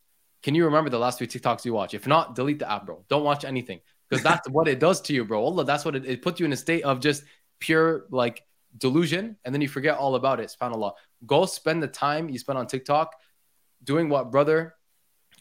[0.42, 1.92] can you remember the last three TikToks you watch?
[1.92, 3.04] If not, delete the app, bro.
[3.08, 5.44] Don't watch anything because that's what it does to you, bro.
[5.44, 7.24] Allah, that's what it, it puts you in a state of just
[7.58, 8.42] pure like
[8.78, 10.54] delusion, and then you forget all about it.
[10.58, 10.92] Subhanallah.
[11.26, 13.14] Go spend the time you spend on TikTok
[13.84, 14.76] doing what brother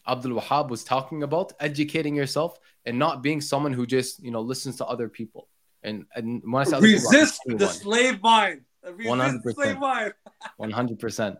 [0.06, 4.40] Abdul Wahab was talking about, educating yourself and not being someone who just you know
[4.40, 5.48] listens to other people.
[5.82, 8.62] And and when I say resist the slave mind.
[9.04, 9.78] One hundred percent.
[10.56, 11.38] One hundred percent.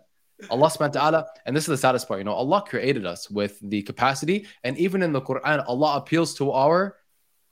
[0.49, 3.29] Allah subhanahu wa ta'ala, and this is the saddest part, you know, Allah created us
[3.29, 6.97] with the capacity, and even in the Quran, Allah appeals to our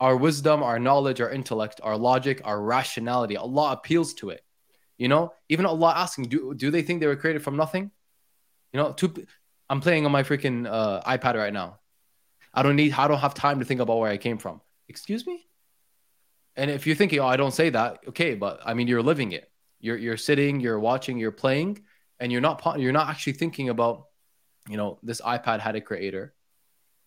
[0.01, 3.37] our wisdom, our knowledge, our intellect, our logic, our rationality.
[3.37, 4.43] Allah appeals to it.
[4.97, 7.91] You know, even Allah asking, do, do they think they were created from nothing?
[8.73, 9.27] You know, to,
[9.71, 11.79] I'm playing on my freaking uh, iPad right now.
[12.55, 14.61] I don't need, I don't have time to think about where I came from.
[14.89, 15.47] Excuse me?
[16.57, 19.33] And if you're thinking, oh, I don't say that, okay, but I mean, you're living
[19.33, 19.51] it.
[19.81, 21.83] You're, you're sitting, you're watching, you're playing,
[22.19, 24.07] and you're not, you're not actually thinking about,
[24.69, 26.35] you know, this iPad had a creator,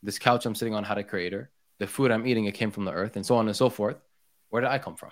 [0.04, 2.86] this couch I'm sitting on had a creator, the food I'm eating, it came from
[2.86, 3.98] the earth, and so on and so forth.
[4.50, 5.12] Where did I come from?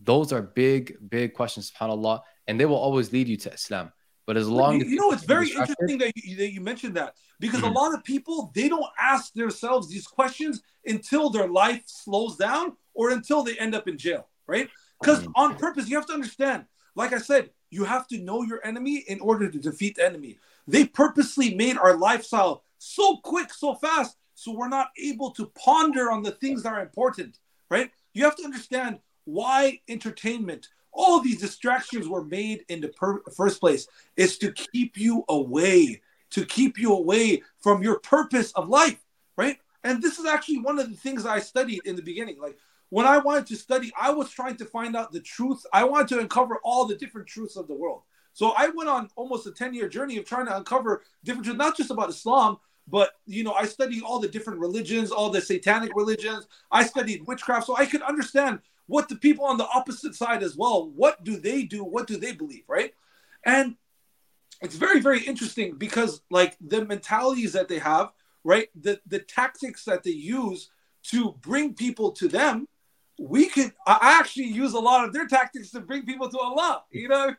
[0.00, 3.92] Those are big, big questions, subhanAllah, and they will always lead you to Islam.
[4.30, 6.94] But as long you, as you know, it's very interesting that you, that you mentioned
[6.94, 7.74] that because mm-hmm.
[7.74, 12.76] a lot of people they don't ask themselves these questions until their life slows down
[12.94, 14.68] or until they end up in jail, right?
[15.00, 15.32] Because mm-hmm.
[15.34, 16.66] on purpose, you have to understand.
[16.94, 20.38] Like I said, you have to know your enemy in order to defeat the enemy.
[20.68, 26.08] They purposely made our lifestyle so quick, so fast, so we're not able to ponder
[26.08, 27.90] on the things that are important, right?
[28.14, 33.60] You have to understand why entertainment, all these distractions were made in the per- first
[33.60, 33.86] place
[34.16, 38.98] is to keep you away, to keep you away from your purpose of life,
[39.36, 39.58] right?
[39.84, 42.38] And this is actually one of the things I studied in the beginning.
[42.40, 42.58] Like
[42.90, 45.64] when I wanted to study, I was trying to find out the truth.
[45.72, 48.02] I wanted to uncover all the different truths of the world.
[48.32, 51.58] So I went on almost a 10 year journey of trying to uncover different truths,
[51.58, 55.40] not just about Islam, but you know, I studied all the different religions, all the
[55.40, 56.46] satanic religions.
[56.70, 58.60] I studied witchcraft, so I could understand
[58.90, 60.90] what the people on the opposite side as well.
[60.90, 61.84] What do they do?
[61.84, 62.64] What do they believe?
[62.66, 62.92] Right?
[63.44, 63.76] And
[64.60, 68.10] it's very, very interesting because like the mentalities that they have,
[68.42, 68.68] right?
[68.78, 70.70] The the tactics that they use
[71.04, 72.66] to bring people to them,
[73.18, 76.82] we could I actually use a lot of their tactics to bring people to Allah.
[76.90, 77.34] You know.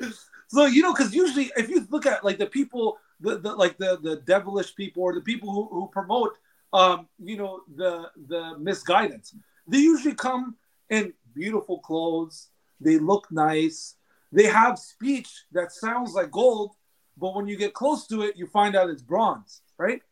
[0.48, 3.76] so you know, because usually if you look at like the people the, the like
[3.76, 6.38] the the devilish people or the people who, who promote
[6.72, 9.34] um you know the the misguidance
[9.66, 10.56] they usually come
[10.88, 12.48] in beautiful clothes
[12.80, 13.94] they look nice
[14.32, 16.72] they have speech that sounds like gold
[17.16, 20.02] but when you get close to it you find out it's bronze right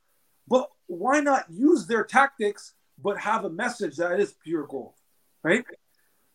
[0.46, 4.94] but why not use their tactics but have a message that is pure gold
[5.42, 5.64] right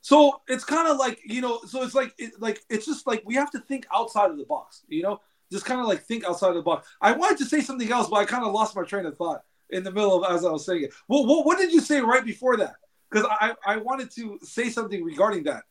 [0.02, 3.24] so it's kind of like you know so it's like it, like it's just like
[3.26, 5.22] we have to think outside of the box you know
[5.54, 6.90] just kind of like think outside of the box.
[7.00, 9.44] I wanted to say something else, but I kind of lost my train of thought
[9.70, 10.94] in the middle of as I was saying it.
[11.08, 12.76] Well, what, what did you say right before that?
[13.14, 15.64] Because I, I wanted to say something regarding that.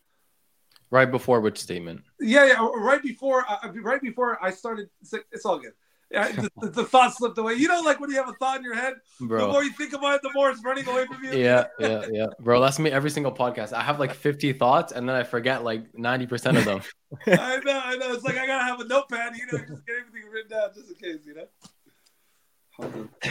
[0.91, 2.03] Right before which statement?
[2.21, 2.69] Yeah, yeah.
[2.77, 4.89] Right before, uh, right before I started.
[5.33, 5.73] It's all good.
[6.13, 7.55] Yeah, the, the, thought slipped away.
[7.55, 9.41] You know, like when you have a thought in your head, Bro.
[9.41, 11.33] the more you think about it, the more it's running away from you.
[11.33, 12.27] Yeah, yeah, yeah.
[12.39, 13.73] Bro, that's me every single podcast.
[13.73, 16.83] I have like 50 thoughts and then I forget like 90% of them.
[17.27, 18.13] I know, I know.
[18.13, 20.91] It's like I gotta have a notepad, you know, just get everything written down just
[20.91, 21.47] in case, you know.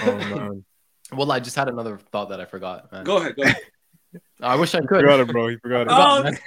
[0.03, 0.65] Oh man.
[1.13, 2.91] Well, I just had another thought that I forgot.
[2.91, 3.03] Man.
[3.03, 3.61] Go ahead, go ahead.
[4.41, 5.01] I wish I could.
[5.01, 5.47] Forgot it, bro.
[5.47, 6.39] He forgot it.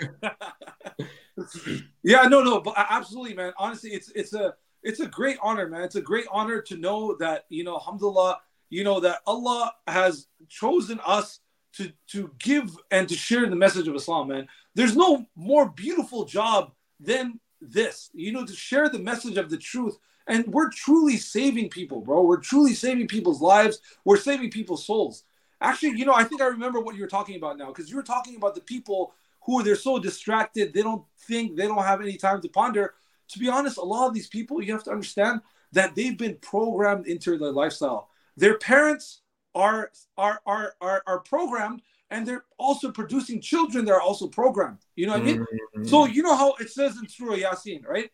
[0.98, 1.04] Oh.
[2.02, 3.52] yeah, no, no, but absolutely, man.
[3.58, 5.82] Honestly, it's it's a it's a great honor, man.
[5.82, 8.40] It's a great honor to know that you know, alhamdulillah,
[8.70, 11.40] you know that Allah has chosen us
[11.74, 14.48] to to give and to share the message of Islam, man.
[14.74, 19.56] There's no more beautiful job than this, you know, to share the message of the
[19.56, 19.96] truth.
[20.26, 22.22] And we're truly saving people, bro.
[22.22, 23.80] We're truly saving people's lives.
[24.04, 25.24] We're saving people's souls.
[25.60, 27.96] Actually, you know, I think I remember what you were talking about now because you
[27.96, 29.14] were talking about the people
[29.46, 32.94] who they're so distracted, they don't think, they don't have any time to ponder
[33.28, 35.40] to be honest, a lot of these people, you have to understand
[35.72, 38.08] that they've been programmed into their lifestyle.
[38.36, 39.22] Their parents
[39.54, 44.78] are are are are, are programmed and they're also producing children that are also programmed.
[44.96, 45.38] You know what I mean?
[45.38, 45.84] Mm-hmm.
[45.84, 48.10] So you know how it says in Surah Yasin, right?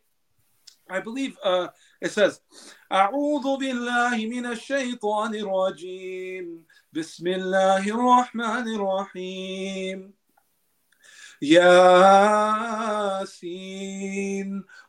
[0.89, 1.67] I believe uh,
[2.01, 2.39] it says,
[2.91, 10.13] أعوذ بالله من الشيطان الرجيم بسم الله الرحمن الرحيم
[11.42, 13.00] ياسين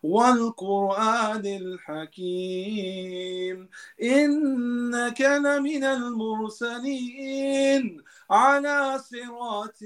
[0.03, 3.69] والقرآن الحكيم.
[4.03, 8.01] إنك لمن المرسلين
[8.31, 9.77] على صراط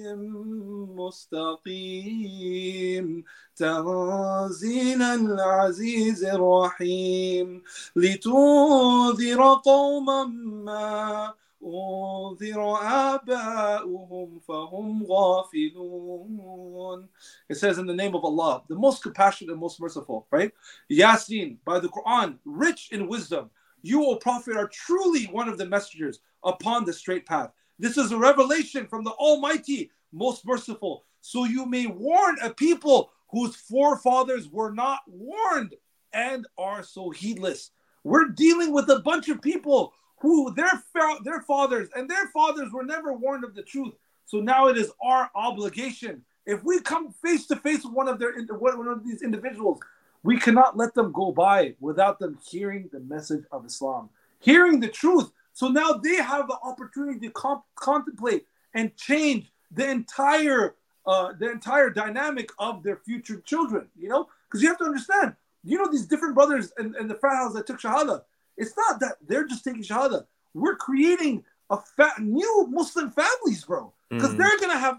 [0.96, 3.24] مستقيم.
[3.56, 7.64] تنزيل العزيز الرحيم.
[7.96, 11.34] لتنذر قوما ما
[11.65, 17.09] أنذر آباؤهم فهم غافلون
[17.49, 20.53] It says in the name of Allah, the most compassionate and most merciful, right?
[20.91, 23.51] Yasin, by the Quran, rich in wisdom.
[23.83, 27.51] You, O Prophet, are truly one of the messengers upon the straight path.
[27.79, 31.05] This is a revelation from the Almighty, most merciful.
[31.21, 35.75] So you may warn a people whose forefathers were not warned
[36.13, 37.71] and are so heedless.
[38.03, 40.84] We're dealing with a bunch of people who their
[41.24, 43.94] their fathers and their fathers were never warned of the truth.
[44.26, 46.24] So now it is our obligation.
[46.46, 49.80] If we come face to face with one of their one of these individuals,
[50.24, 54.10] we cannot let them go by without them hearing the message of Islam,
[54.40, 55.32] hearing the truth.
[55.54, 60.76] So now they have the opportunity to comp- contemplate and change the entire
[61.06, 63.88] uh, the entire dynamic of their future children.
[63.98, 65.36] You know, because you have to understand.
[65.64, 68.22] You know these different brothers and, the frat house that took shahada
[68.58, 70.26] it's not that they're just taking shahada.
[70.54, 73.94] We're creating a fa- new Muslim families, bro.
[74.10, 74.98] Because mm they're gonna have,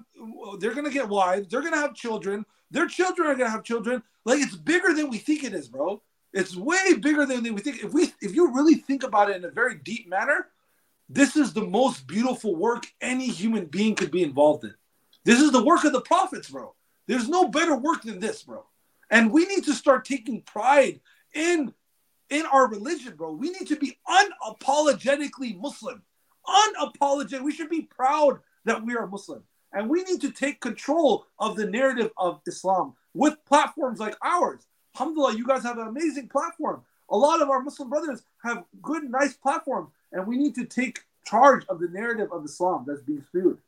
[0.58, 1.48] they're gonna get wives.
[1.48, 2.44] They're gonna have children.
[2.70, 4.02] Their children are gonna have children.
[4.24, 6.02] Like it's bigger than we think it is, bro.
[6.32, 7.82] It's way bigger than we think.
[7.82, 10.48] If we, if you really think about it in a very deep manner,
[11.08, 14.74] this is the most beautiful work any human being could be involved in.
[15.24, 16.74] This is the work of the prophets, bro.
[17.06, 18.64] There's no better work than this, bro.
[19.10, 21.00] And we need to start taking pride
[21.32, 21.72] in
[22.30, 23.32] in our religion, bro.
[23.32, 26.02] We need to be unapologetically Muslim.
[26.46, 27.42] Unapologetic.
[27.42, 29.42] We should be proud that we are Muslim.
[29.72, 34.66] And we need to take control of the narrative of Islam with platforms like ours.
[34.94, 36.82] Alhamdulillah, you guys have an amazing platform.
[37.10, 41.00] A lot of our Muslim brothers have good, nice platforms, and we need to take
[41.24, 43.58] charge of the narrative of Islam that's being spewed.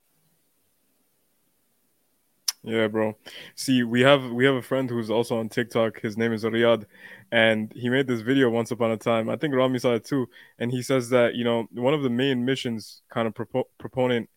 [2.69, 3.17] Yeah, bro.
[3.55, 6.03] See, we have we have a friend who's also on TikTok.
[6.03, 6.85] His name is Riyad,
[7.33, 9.31] and he made this video once upon a time.
[9.31, 10.29] I think Rami saw it too,
[10.59, 14.29] and he says that you know one of the main missions, kind of propo- proponent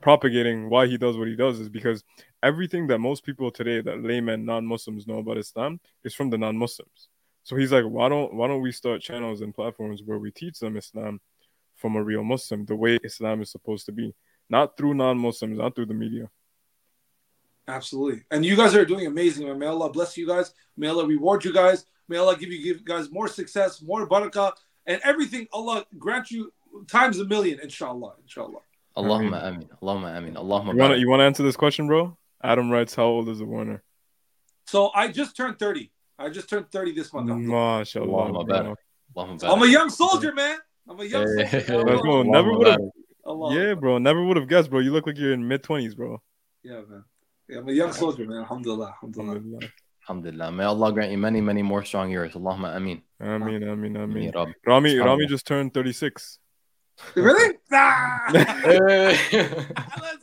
[0.00, 2.02] propagating why he does what he does is because
[2.42, 7.08] everything that most people today, that laymen, non-Muslims know about Islam, is from the non-Muslims.
[7.44, 10.58] So he's like, why don't why don't we start channels and platforms where we teach
[10.58, 11.20] them Islam
[11.76, 14.12] from a real Muslim, the way Islam is supposed to be,
[14.50, 16.28] not through non-Muslims, not through the media.
[17.68, 18.22] Absolutely.
[18.30, 19.58] And you guys are doing amazing.
[19.58, 20.52] May Allah bless you guys.
[20.76, 21.86] May Allah reward you guys.
[22.08, 24.52] May Allah give you give guys more success, more barakah,
[24.86, 25.48] and everything.
[25.52, 26.52] Allah grant you
[26.86, 28.14] times a million, inshallah.
[28.22, 28.60] Inshallah.
[28.96, 29.68] Allahumma amin.
[29.82, 30.34] Allahumma amin.
[30.34, 32.16] Allahumma you wanna, you wanna answer this question, bro?
[32.42, 33.82] Adam writes, How old is the Warner?
[34.66, 35.90] So I just turned 30.
[36.18, 37.28] I just turned 30 this month.
[37.28, 38.76] MashaAllah.
[39.14, 40.58] Allahumma I'm a young soldier, man.
[40.88, 41.84] I'm a young soldier.
[41.84, 42.22] Let's go.
[42.22, 42.80] Never would have.
[43.50, 43.98] Yeah, bro.
[43.98, 44.80] Never would have guessed, bro.
[44.80, 46.22] You look like you're in mid 20s, bro.
[46.62, 47.04] Yeah, man.
[47.48, 48.38] Yeah, I'm a young soldier, man.
[48.38, 48.96] Alhamdulillah.
[49.02, 49.60] Alhamdulillah.
[50.02, 50.52] Alhamdulillah.
[50.52, 52.32] May Allah grant you many, many more strong years.
[52.34, 53.02] Allahumma ameen.
[53.20, 54.32] Ameen, ameen, ameen.
[54.66, 56.38] Rami, Rami just turned 36.
[57.14, 57.56] Really?
[57.70, 59.30] Let's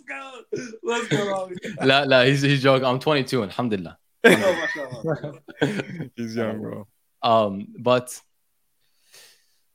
[0.08, 0.42] go.
[0.84, 1.56] Let's go, Rami.
[1.82, 2.86] la, la, he's, he's joking.
[2.86, 3.98] I'm 22, alhamdulillah.
[4.26, 6.12] Oh, mashallah.
[6.16, 6.88] He's young, bro.
[7.22, 8.20] Um, but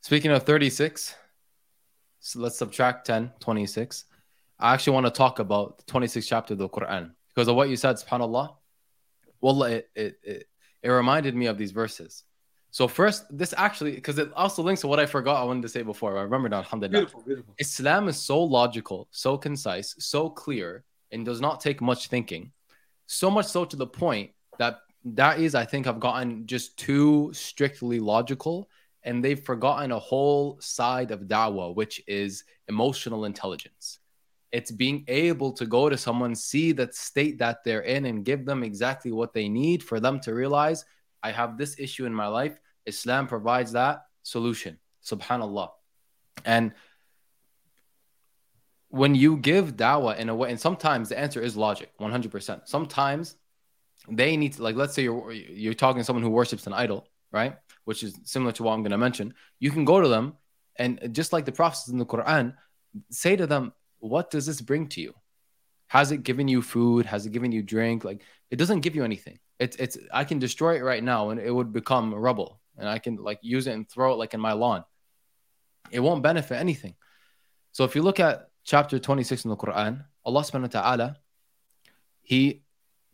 [0.01, 1.15] speaking of 36,
[2.21, 4.05] so let's subtract 10, 26.
[4.59, 7.69] I actually want to talk about the 26th chapter of the Quran because of what
[7.69, 8.57] you said, subhanAllah.
[9.41, 10.49] Well, it, it, it,
[10.83, 12.25] it reminded me of these verses.
[12.73, 15.69] So first, this actually, because it also links to what I forgot I wanted to
[15.69, 16.19] say before.
[16.19, 16.99] I remember now, alhamdulillah.
[16.99, 17.55] Beautiful, beautiful.
[17.59, 20.83] Islam is so logical, so concise, so clear,
[21.13, 22.51] and does not take much thinking.
[23.07, 27.31] So much so to the point that that is, I think, have gotten just too
[27.33, 28.69] strictly logical,
[29.05, 33.98] and they've forgotten a whole side of da'wah, which is emotional intelligence.
[34.51, 38.47] It's being able to go to someone, see that state that they're in, and give
[38.47, 40.85] them exactly what they need for them to realize,
[41.23, 42.59] I have this issue in my life.
[42.87, 44.79] Islam provides that solution.
[45.05, 45.71] Subhanallah.
[46.45, 46.73] And
[48.89, 52.63] when you give dawah in a way, and sometimes the answer is logic, 100%.
[52.67, 53.37] Sometimes
[54.09, 57.07] they need to, like, let's say you're you're talking to someone who worships an idol,
[57.33, 57.57] right?
[57.85, 59.35] Which is similar to what I'm going to mention.
[59.59, 60.35] You can go to them,
[60.77, 62.55] and just like the prophets in the Quran,
[63.11, 65.15] say to them, "What does this bring to you?
[65.89, 67.07] Has it given you food?
[67.07, 68.05] Has it given you drink?
[68.05, 69.39] Like, it doesn't give you anything.
[69.59, 72.99] It's it's I can destroy it right now, and it would become rubble, and I
[72.99, 74.85] can like use it and throw it like in my lawn.
[75.91, 76.95] It won't benefit anything.
[77.73, 81.17] So if you look at chapter 26 in the Quran, Allah subhanahu wa ta'ala,
[82.23, 82.63] He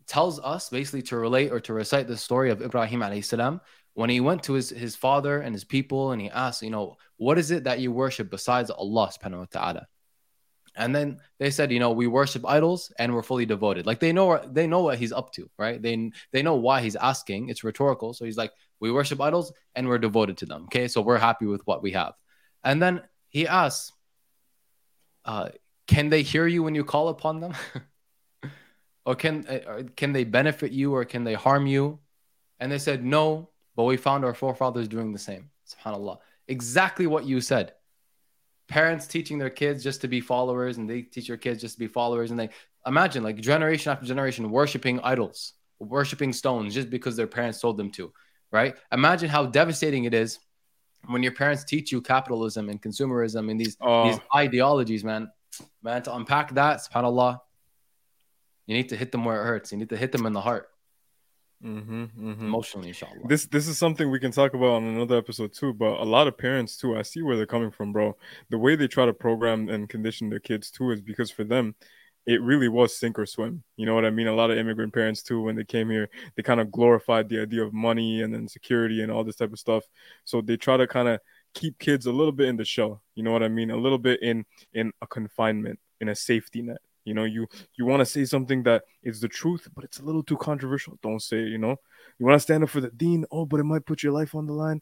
[0.07, 3.61] tells us basically to relate or to recite the story of Ibrahim alayhi salam
[3.93, 6.97] when he went to his, his father and his people and he asked, you know,
[7.17, 9.87] what is it that you worship besides Allah subhanahu wa ta'ala?
[10.75, 13.85] And then they said, you know, we worship idols and we're fully devoted.
[13.85, 15.81] Like they know they know what he's up to, right?
[15.81, 17.49] They they know why he's asking.
[17.49, 18.13] It's rhetorical.
[18.13, 20.63] So he's like, we worship idols and we're devoted to them.
[20.63, 22.13] Okay, so we're happy with what we have.
[22.63, 23.93] And then he asks,
[25.23, 25.49] uh,
[25.87, 27.53] can they hear you when you call upon them?
[29.05, 31.99] or can uh, can they benefit you or can they harm you?
[32.59, 35.51] And they said no, but we found our forefathers doing the same.
[35.67, 36.17] Subhanallah.
[36.47, 37.73] Exactly what you said.
[38.67, 41.79] Parents teaching their kids just to be followers, and they teach your kids just to
[41.79, 42.49] be followers, and they
[42.85, 47.91] imagine like generation after generation worshiping idols, worshiping stones just because their parents told them
[47.91, 48.11] to,
[48.51, 48.75] right?
[48.91, 50.39] Imagine how devastating it is
[51.07, 54.03] when your parents teach you capitalism and consumerism and these Oh.
[54.03, 55.29] these ideologies, man.
[55.81, 57.39] Man, to unpack that, subhanAllah,
[58.65, 59.71] you need to hit them where it hurts.
[59.71, 60.69] You need to hit them in the heart,
[61.63, 62.45] Mm-hmm, mm-hmm.
[62.45, 63.27] emotionally, inshallah.
[63.27, 65.73] This this is something we can talk about on another episode too.
[65.73, 68.17] But a lot of parents too, I see where they're coming from, bro.
[68.49, 71.75] The way they try to program and condition their kids too is because for them,
[72.25, 73.63] it really was sink or swim.
[73.77, 74.27] You know what I mean?
[74.27, 77.41] A lot of immigrant parents too, when they came here, they kind of glorified the
[77.41, 79.83] idea of money and then security and all this type of stuff.
[80.23, 81.19] So they try to kind of
[81.53, 83.01] keep kids a little bit in the shell.
[83.15, 83.71] You know what I mean?
[83.71, 86.81] A little bit in in a confinement, in a safety net.
[87.05, 90.03] You know, you you want to say something that is the truth, but it's a
[90.03, 90.99] little too controversial.
[91.01, 91.49] Don't say it.
[91.49, 91.77] You know,
[92.19, 93.25] you want to stand up for the dean.
[93.31, 94.81] Oh, but it might put your life on the line.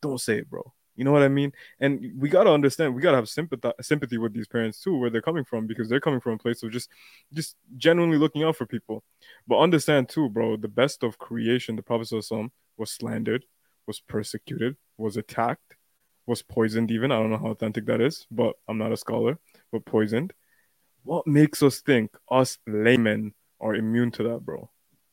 [0.00, 0.72] Don't say it, bro.
[0.94, 1.52] You know what I mean?
[1.80, 2.94] And we gotta understand.
[2.94, 6.00] We gotta have sympathy sympathy with these parents too, where they're coming from, because they're
[6.00, 6.90] coming from a place of just
[7.32, 9.02] just genuinely looking out for people.
[9.46, 10.56] But understand too, bro.
[10.56, 12.12] The best of creation, the Prophet
[12.76, 13.46] was slandered,
[13.86, 15.76] was persecuted, was attacked,
[16.26, 16.90] was poisoned.
[16.90, 19.38] Even I don't know how authentic that is, but I'm not a scholar.
[19.72, 20.34] But poisoned.
[21.04, 24.70] What makes us think us laymen are immune to that, bro?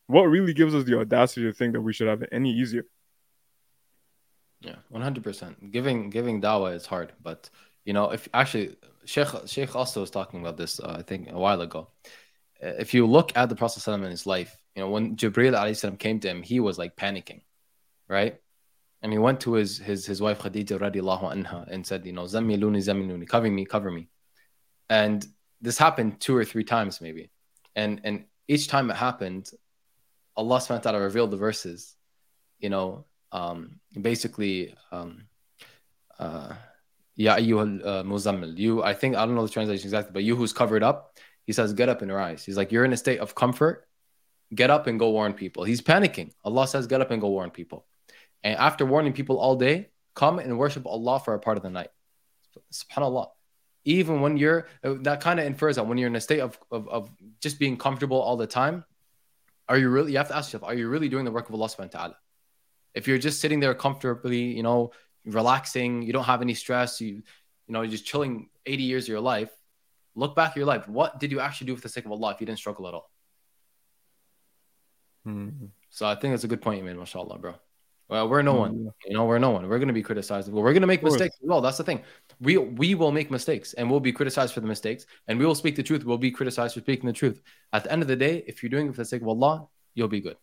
[0.07, 2.85] What really gives us the audacity to think that we should have it any easier?
[4.61, 5.71] Yeah, one hundred percent.
[5.71, 7.49] Giving giving dawah is hard, but
[7.85, 8.75] you know, if actually
[9.05, 11.89] Sheikh Sheikh also was talking about this, uh, I think a while ago.
[12.61, 15.97] Uh, If you look at the Prophet in his life, you know, when Jibril alayhi
[15.97, 17.41] came to him, he was like panicking,
[18.07, 18.39] right?
[19.01, 22.23] And he went to his his his wife Khadija radiallahu anha and said, you know,
[22.23, 24.09] Zamiluni, Zamiluni, cover me, cover me.
[24.89, 25.25] And
[25.61, 27.29] this happened two or three times maybe.
[27.75, 29.49] And and each time it happened,
[30.35, 31.95] Allah subhanahu wa ta'ala revealed the verses,
[32.59, 35.27] you know, um, basically, um,
[36.17, 36.53] uh,
[37.19, 38.57] uh, muzammil.
[38.57, 41.53] You, I think, I don't know the translation exactly, but you who's covered up, he
[41.53, 42.43] says, get up and rise.
[42.43, 43.87] He's like, you're in a state of comfort.
[44.53, 45.63] Get up and go warn people.
[45.63, 46.31] He's panicking.
[46.43, 47.85] Allah says, get up and go warn people.
[48.43, 51.69] And after warning people all day, come and worship Allah for a part of the
[51.69, 51.89] night.
[52.73, 53.29] Subhanallah.
[53.85, 56.59] Even when you're, uh, that kind of infers that when you're in a state of,
[56.71, 58.83] of, of just being comfortable all the time,
[59.67, 61.55] are you really, you have to ask yourself, are you really doing the work of
[61.55, 62.15] Allah subhanahu wa ta'ala?
[62.93, 64.91] If you're just sitting there comfortably, you know,
[65.25, 67.23] relaxing, you don't have any stress, you, you
[67.73, 69.51] know, you're just chilling 80 years of your life,
[70.15, 70.87] look back at your life.
[70.87, 72.93] What did you actually do for the sake of Allah if you didn't struggle at
[72.93, 73.11] all?
[75.23, 75.49] Hmm.
[75.89, 77.55] So I think that's a good point you made, mashallah, bro.
[78.09, 78.87] Well, we're no one, mm-hmm.
[79.05, 79.69] you know, we're no one.
[79.69, 80.51] We're going to be criticized.
[80.51, 81.61] Well, we're going to make mistakes as well.
[81.61, 82.01] That's the thing.
[82.41, 85.55] We we will make mistakes and we'll be criticized for the mistakes and we will
[85.55, 86.03] speak the truth.
[86.03, 87.41] We'll be criticized for speaking the truth.
[87.71, 89.67] At the end of the day, if you're doing it for the sake of Allah,
[89.93, 90.37] you'll be good.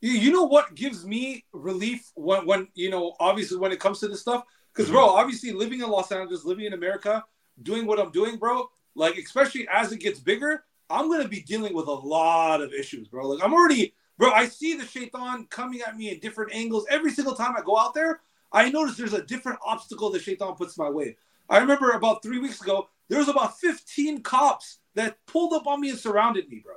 [0.00, 4.00] You, you know what gives me relief when, when you know, obviously when it comes
[4.00, 4.44] to this stuff?
[4.74, 5.18] Because, bro, mm-hmm.
[5.18, 7.24] obviously living in Los Angeles, living in America,
[7.62, 11.42] doing what I'm doing, bro, like, especially as it gets bigger, I'm going to be
[11.42, 13.28] dealing with a lot of issues, bro.
[13.28, 16.84] Like, I'm already, bro, I see the shaitan coming at me in different angles.
[16.90, 18.20] Every single time I go out there,
[18.52, 21.16] I notice there's a different obstacle the shaitan puts my way.
[21.48, 25.80] I remember about three weeks ago, there was about 15 cops that pulled up on
[25.80, 26.74] me and surrounded me, bro.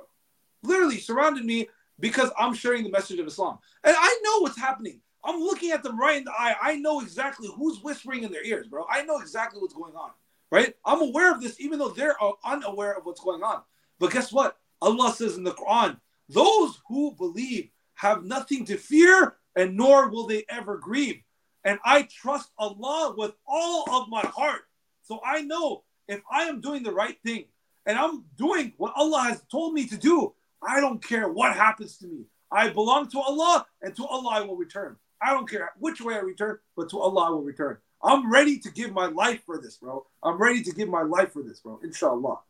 [0.62, 1.68] Literally surrounded me
[2.00, 3.58] because I'm sharing the message of Islam.
[3.84, 5.00] And I know what's happening.
[5.24, 6.56] I'm looking at them right in the eye.
[6.60, 8.86] I know exactly who's whispering in their ears, bro.
[8.90, 10.10] I know exactly what's going on,
[10.50, 10.74] right?
[10.84, 13.62] I'm aware of this, even though they're unaware of what's going on.
[13.98, 14.56] But guess what?
[14.80, 15.98] Allah says in the Quran,
[16.32, 21.22] those who believe have nothing to fear, and nor will they ever grieve.
[21.64, 24.62] And I trust Allah with all of my heart.
[25.02, 27.44] So I know if I am doing the right thing
[27.86, 31.98] and I'm doing what Allah has told me to do, I don't care what happens
[31.98, 32.24] to me.
[32.50, 34.96] I belong to Allah, and to Allah I will return.
[35.20, 37.78] I don't care which way I return, but to Allah I will return.
[38.02, 40.04] I'm ready to give my life for this, bro.
[40.22, 41.80] I'm ready to give my life for this, bro.
[41.82, 42.40] Inshallah.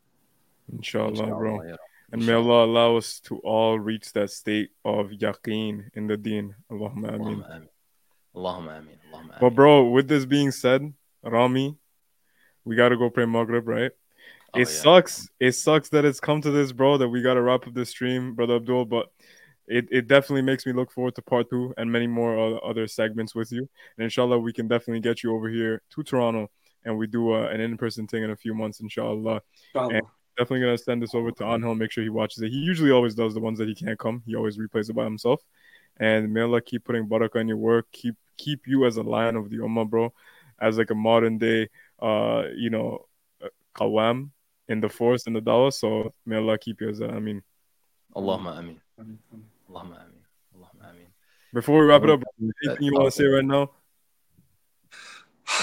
[0.73, 1.63] Inshallah, Inshallah bro.
[1.63, 1.77] Yeah.
[2.13, 6.55] And may Allah allow us to all reach that state of yaqeen in the deen.
[6.71, 7.69] Allahumma ameen.
[8.37, 8.99] Allahumma ameen.
[9.13, 11.77] Allahumma But bro, with this being said, Rami,
[12.65, 13.91] we gotta go pray Maghrib, right?
[14.55, 14.75] Oh, it yeah.
[14.75, 15.29] sucks.
[15.41, 17.87] It sucks that it's come to this, bro, that we got to wrap up the
[17.87, 18.85] stream, brother Abdul.
[18.85, 19.07] But
[19.67, 23.35] it, it definitely makes me look forward to part two and many more other segments
[23.35, 23.67] with you.
[23.97, 26.51] And inshallah, we can definitely get you over here to Toronto
[26.85, 29.41] and we do uh, an in person thing in a few months, inshallah.
[29.75, 29.95] inshallah.
[29.95, 30.03] And
[30.37, 32.51] definitely going to send this over to Anhel, make sure he watches it.
[32.51, 35.05] He usually always does the ones that he can't come, he always replays it by
[35.05, 35.43] himself.
[35.99, 39.37] And may Allah keep putting Baraka in your work, keep keep you as a lion
[39.37, 40.13] of the ummah, bro,
[40.61, 41.69] as like a modern day,
[42.01, 43.07] uh, you know,
[43.75, 44.31] qawam
[44.69, 45.73] in the forest in the dawah.
[45.73, 47.43] So may Allah keep you as a, I mean.
[48.17, 48.81] Allahumma ameen.
[48.99, 50.25] Allahumma ameen.
[50.57, 51.07] Allahumma ameen.
[51.53, 53.71] Before we wrap it up, anything you want to say right now?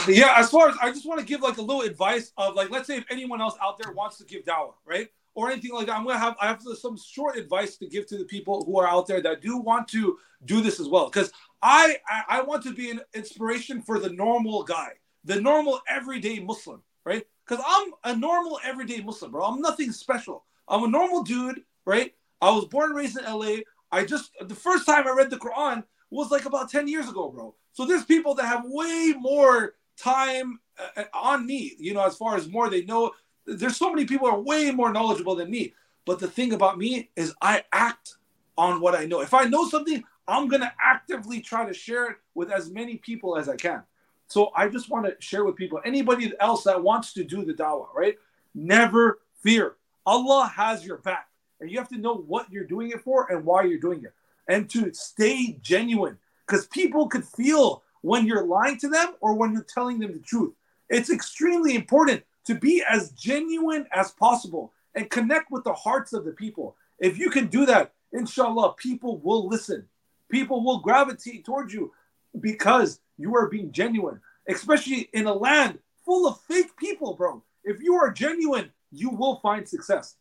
[0.07, 2.69] Yeah, as far as I just want to give like a little advice of like,
[2.69, 5.09] let's say if anyone else out there wants to give dawah, right?
[5.35, 8.17] Or anything like that, I'm gonna have I have some short advice to give to
[8.17, 11.09] the people who are out there that do want to do this as well.
[11.09, 14.93] Because I, I I want to be an inspiration for the normal guy,
[15.23, 17.25] the normal everyday Muslim, right?
[17.47, 19.45] Because I'm a normal everyday Muslim, bro.
[19.45, 20.45] I'm nothing special.
[20.67, 22.13] I'm a normal dude, right?
[22.41, 23.57] I was born and raised in LA.
[23.91, 27.29] I just the first time I read the Quran was like about 10 years ago,
[27.29, 27.55] bro.
[27.71, 30.59] So there's people that have way more time
[30.97, 33.11] uh, on me, you know, as far as more they know.
[33.45, 35.73] There's so many people are way more knowledgeable than me.
[36.05, 38.15] But the thing about me is I act
[38.57, 39.21] on what I know.
[39.21, 42.97] If I know something, I'm going to actively try to share it with as many
[42.97, 43.83] people as I can.
[44.27, 47.53] So I just want to share with people, anybody else that wants to do the
[47.53, 48.15] dawah, right?
[48.53, 49.75] Never fear.
[50.05, 51.27] Allah has your back.
[51.59, 54.13] And you have to know what you're doing it for and why you're doing it.
[54.47, 56.17] And to stay genuine.
[56.45, 60.19] Because people could feel when you're lying to them or when you're telling them the
[60.19, 60.53] truth.
[60.89, 66.25] It's extremely important to be as genuine as possible and connect with the hearts of
[66.25, 66.75] the people.
[66.99, 69.87] If you can do that, inshallah, people will listen.
[70.29, 71.91] People will gravitate towards you
[72.39, 77.43] because you are being genuine, especially in a land full of fake people, bro.
[77.63, 80.15] If you are genuine, you will find success.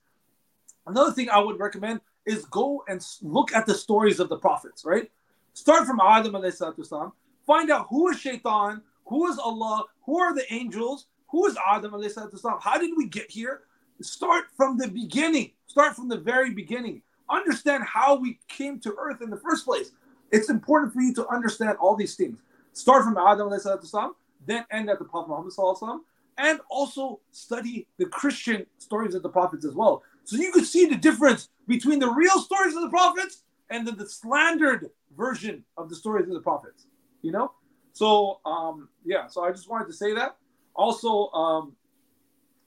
[0.86, 4.84] Another thing I would recommend is go and look at the stories of the prophets,
[4.84, 5.10] right?
[5.54, 7.12] Start from Adam salam,
[7.48, 11.92] find out who is Shaitan, who is Allah, who are the angels, who is Adam
[12.36, 13.62] salam, how did we get here?
[14.00, 17.02] Start from the beginning, start from the very beginning.
[17.30, 19.90] Understand how we came to earth in the first place.
[20.30, 22.38] It's important for you to understand all these things.
[22.74, 24.12] Start from Adam salam,
[24.46, 26.00] then end at the Prophet Muhammad
[26.36, 30.02] and also study the Christian stories of the prophets as well.
[30.24, 33.96] So you could see the difference between the real stories of the prophets and then
[33.96, 36.86] the slandered version of the stories of the prophets.
[37.22, 37.52] You know?
[37.92, 40.36] So um, yeah, so I just wanted to say that.
[40.74, 41.74] Also, um,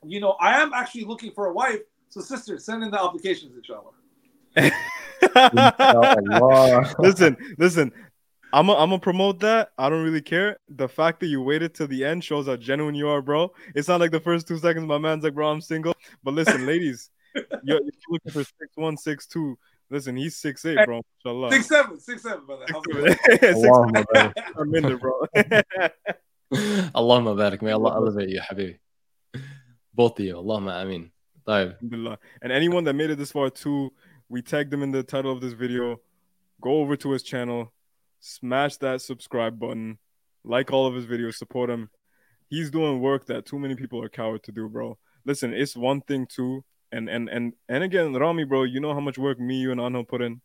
[0.04, 1.80] you know, I am actually looking for a wife.
[2.10, 3.92] So sisters, send in the applications, inshallah.
[7.00, 7.94] listen, listen.
[8.54, 9.72] I'm gonna I'm promote that.
[9.78, 10.58] I don't really care.
[10.68, 13.54] The fact that you waited till the end shows how genuine you are, bro.
[13.76, 15.94] It's not like the first two seconds my man's like, bro, I'm single.
[16.24, 19.58] But listen, ladies, you're, you're, looking for six one, six two.
[19.92, 21.02] Listen, he's six eight, bro.
[21.20, 21.52] Inshallah.
[21.52, 22.66] Six seven, six seven, brother.
[24.58, 25.22] I'm in there, bro.
[26.96, 27.62] Allahumma barak.
[27.62, 28.80] May Allah elevate you, habibi.
[29.94, 30.36] Both of you.
[30.36, 31.12] Allahumma ameen.
[31.46, 33.92] And anyone that made it this far too,
[34.30, 36.00] we tagged them in the title of this video.
[36.62, 37.74] Go over to his channel,
[38.22, 39.98] smash that subscribe button,
[40.46, 41.90] like all of his videos, support him.
[42.50, 44.98] He's doing work that too many people are coward to do, bro.
[45.26, 49.00] Listen, it's one thing too, and and and and again, Rami, bro, you know how
[49.00, 50.42] much work me, you, and Anhel put in.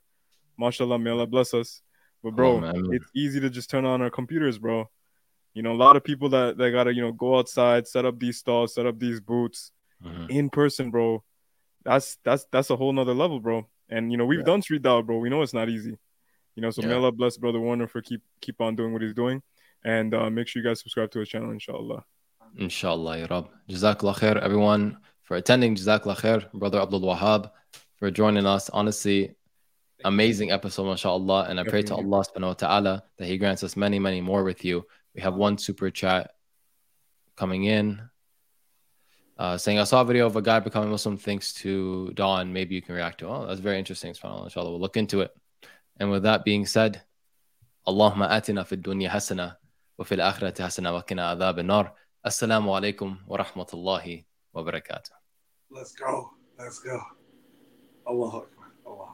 [0.59, 1.83] mashallah, may Allah bless us.
[2.23, 2.89] But bro, Amen.
[2.93, 4.89] it's easy to just turn on our computers, bro.
[5.55, 8.19] You know, a lot of people that that gotta you know go outside, set up
[8.19, 9.73] these stalls, set up these booths
[10.05, 10.31] Mhm.
[10.31, 11.25] in person, bro.
[11.85, 13.67] That's that's that's a whole nother level, bro.
[13.89, 14.45] And you know, we've Yeah.
[14.53, 15.19] done street dawah, bro.
[15.19, 15.97] We know it's not easy.
[16.57, 19.15] You know, so may Allah bless brother Warner for keep keep on doing what he's
[19.15, 19.43] doing.
[19.85, 22.05] And uh, make sure you guys subscribe to his channel, inshallah.
[22.57, 23.49] Inshallah, ya Rab.
[23.69, 25.75] Jazakallah khair, everyone, for attending.
[25.75, 27.51] Jazakallah khair, Brother Abdul Wahab,
[27.97, 28.71] for joining us.
[28.71, 29.35] Honestly,
[30.05, 31.47] amazing episode, mashallah.
[31.51, 34.45] And I pray to Allah subhanahu wa ta'ala that He grants us many, many more
[34.45, 34.87] with you.
[35.15, 36.31] We have one super chat
[37.37, 38.01] coming in
[39.39, 42.53] uh, saying, I saw a video of a guy becoming Muslim thanks to Dawn.
[42.53, 43.31] Maybe you can react to it.
[43.31, 44.13] Oh, that's very interesting.
[44.13, 44.45] SubhanAllah.
[44.45, 45.31] Inshallah, we'll look into it.
[45.99, 47.03] And with that being said,
[47.87, 49.57] Allahumma atina fid dunya hasana
[49.99, 51.93] wa fil akhirati hasana wa qina adhab an-nar.
[52.25, 54.25] Assalamu alaikum wa rahmatullahi
[55.71, 56.31] Let's go.
[56.59, 57.01] Let's go.
[58.07, 58.47] Allah.